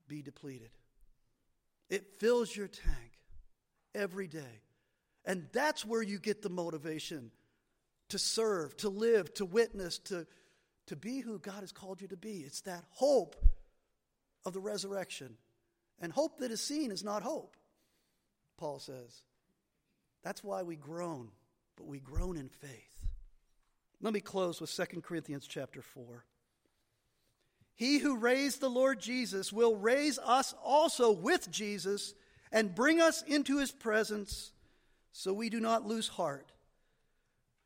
be 0.07 0.21
depleted. 0.21 0.71
It 1.89 2.19
fills 2.19 2.55
your 2.55 2.67
tank 2.67 3.19
every 3.95 4.27
day. 4.27 4.61
And 5.25 5.47
that's 5.53 5.85
where 5.85 6.01
you 6.01 6.19
get 6.19 6.41
the 6.41 6.49
motivation 6.49 7.31
to 8.09 8.19
serve, 8.19 8.75
to 8.77 8.89
live, 8.89 9.33
to 9.35 9.45
witness, 9.45 9.99
to 9.99 10.25
to 10.89 10.95
be 10.95 11.19
who 11.19 11.39
God 11.39 11.61
has 11.61 11.71
called 11.71 12.01
you 12.01 12.07
to 12.09 12.17
be. 12.17 12.43
It's 12.45 12.61
that 12.61 12.83
hope 12.91 13.35
of 14.45 14.53
the 14.53 14.59
resurrection. 14.59 15.37
And 16.01 16.11
hope 16.11 16.39
that 16.39 16.51
is 16.51 16.61
seen 16.61 16.91
is 16.91 17.03
not 17.03 17.23
hope, 17.23 17.55
Paul 18.57 18.79
says. 18.79 19.23
That's 20.23 20.43
why 20.43 20.63
we 20.63 20.75
groan, 20.75 21.29
but 21.75 21.87
we 21.87 21.99
groan 21.99 22.37
in 22.37 22.49
faith. 22.49 23.05
Let 24.01 24.13
me 24.13 24.21
close 24.21 24.61
with 24.61 24.73
2 24.73 25.01
Corinthians 25.01 25.45
chapter 25.47 25.81
4. 25.81 26.25
He 27.75 27.99
who 27.99 28.17
raised 28.17 28.59
the 28.59 28.69
Lord 28.69 28.99
Jesus 28.99 29.53
will 29.53 29.75
raise 29.75 30.19
us 30.19 30.53
also 30.63 31.11
with 31.11 31.49
Jesus 31.51 32.13
and 32.51 32.75
bring 32.75 32.99
us 32.99 33.21
into 33.23 33.59
his 33.59 33.71
presence 33.71 34.51
so 35.11 35.33
we 35.33 35.49
do 35.49 35.59
not 35.59 35.85
lose 35.85 36.07
heart. 36.07 36.51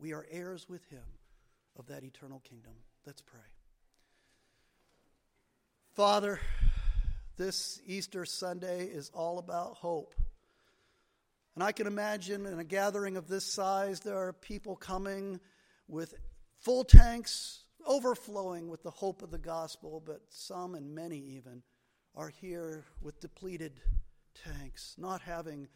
We 0.00 0.14
are 0.14 0.26
heirs 0.30 0.66
with 0.66 0.82
him 0.86 1.04
of 1.78 1.86
that 1.88 2.04
eternal 2.04 2.40
kingdom. 2.40 2.72
Let's 3.06 3.20
pray. 3.20 3.40
Father, 5.94 6.40
this 7.36 7.82
Easter 7.86 8.24
Sunday 8.24 8.86
is 8.86 9.10
all 9.12 9.38
about 9.38 9.74
hope. 9.74 10.14
And 11.54 11.62
I 11.62 11.72
can 11.72 11.86
imagine 11.86 12.46
in 12.46 12.58
a 12.58 12.64
gathering 12.64 13.18
of 13.18 13.28
this 13.28 13.44
size, 13.44 14.00
there 14.00 14.16
are 14.16 14.32
people 14.32 14.74
coming 14.74 15.38
with 15.86 16.14
full 16.60 16.84
tanks, 16.84 17.64
overflowing 17.86 18.70
with 18.70 18.82
the 18.82 18.90
hope 18.90 19.20
of 19.20 19.30
the 19.30 19.38
gospel, 19.38 20.02
but 20.04 20.22
some 20.30 20.74
and 20.76 20.94
many 20.94 21.18
even 21.18 21.62
are 22.16 22.28
here 22.28 22.84
with 23.02 23.20
depleted 23.20 23.80
tanks, 24.46 24.94
not 24.96 25.20
having 25.20 25.68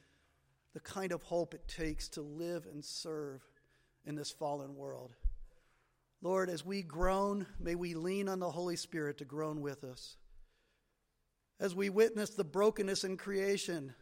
the 0.73 0.81
kind 0.81 1.13
of 1.13 1.23
hope 1.23 1.53
it 1.53 1.69
takes 1.69 2.09
to 2.09 2.23
live 2.23 2.67
and 2.73 2.83
serve 2.83 3.43
in 4.07 4.15
this 4.15 4.31
fallen 4.31 4.77
world. 4.77 5.15
Lord, 6.23 6.49
as 6.49 6.65
we 6.65 6.83
groan, 6.83 7.47
may 7.61 7.75
we 7.75 7.95
lean 7.95 8.29
on 8.29 8.39
the 8.39 8.51
Holy 8.51 8.77
Spirit 8.77 9.19
to 9.19 9.25
groan 9.25 9.61
with 9.61 9.85
us. 9.85 10.17
As 11.61 11.75
we 11.75 11.91
witness 11.91 12.31
the 12.31 12.45
brokenness 12.45 13.05
in 13.05 13.17
creation, 13.17 13.95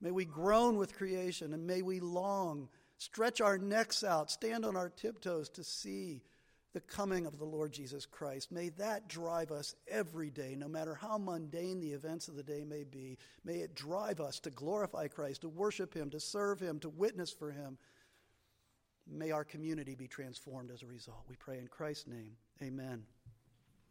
may 0.00 0.10
we 0.10 0.24
groan 0.24 0.76
with 0.76 0.96
creation 0.96 1.54
and 1.54 1.66
may 1.66 1.82
we 1.82 2.00
long, 2.00 2.68
stretch 2.98 3.40
our 3.40 3.56
necks 3.56 4.02
out, 4.02 4.30
stand 4.30 4.64
on 4.64 4.76
our 4.76 4.88
tiptoes 4.88 5.48
to 5.50 5.64
see 5.64 6.22
the 6.74 6.80
coming 6.80 7.24
of 7.24 7.38
the 7.38 7.44
Lord 7.44 7.72
Jesus 7.72 8.04
Christ. 8.04 8.52
May 8.52 8.68
that 8.70 9.08
drive 9.08 9.50
us 9.50 9.74
every 9.88 10.30
day, 10.30 10.54
no 10.56 10.68
matter 10.68 10.94
how 10.94 11.16
mundane 11.18 11.80
the 11.80 11.92
events 11.92 12.28
of 12.28 12.36
the 12.36 12.42
day 12.42 12.64
may 12.64 12.84
be. 12.84 13.16
May 13.44 13.60
it 13.60 13.74
drive 13.74 14.20
us 14.20 14.38
to 14.40 14.50
glorify 14.50 15.08
Christ, 15.08 15.40
to 15.42 15.48
worship 15.48 15.94
Him, 15.94 16.10
to 16.10 16.20
serve 16.20 16.60
Him, 16.60 16.78
to 16.80 16.88
witness 16.88 17.32
for 17.32 17.50
Him. 17.50 17.78
May 19.10 19.30
our 19.30 19.44
community 19.44 19.94
be 19.94 20.06
transformed 20.06 20.70
as 20.70 20.82
a 20.82 20.86
result. 20.86 21.24
We 21.28 21.36
pray 21.36 21.58
in 21.58 21.68
Christ's 21.68 22.06
name. 22.08 22.32
Amen. 22.62 23.04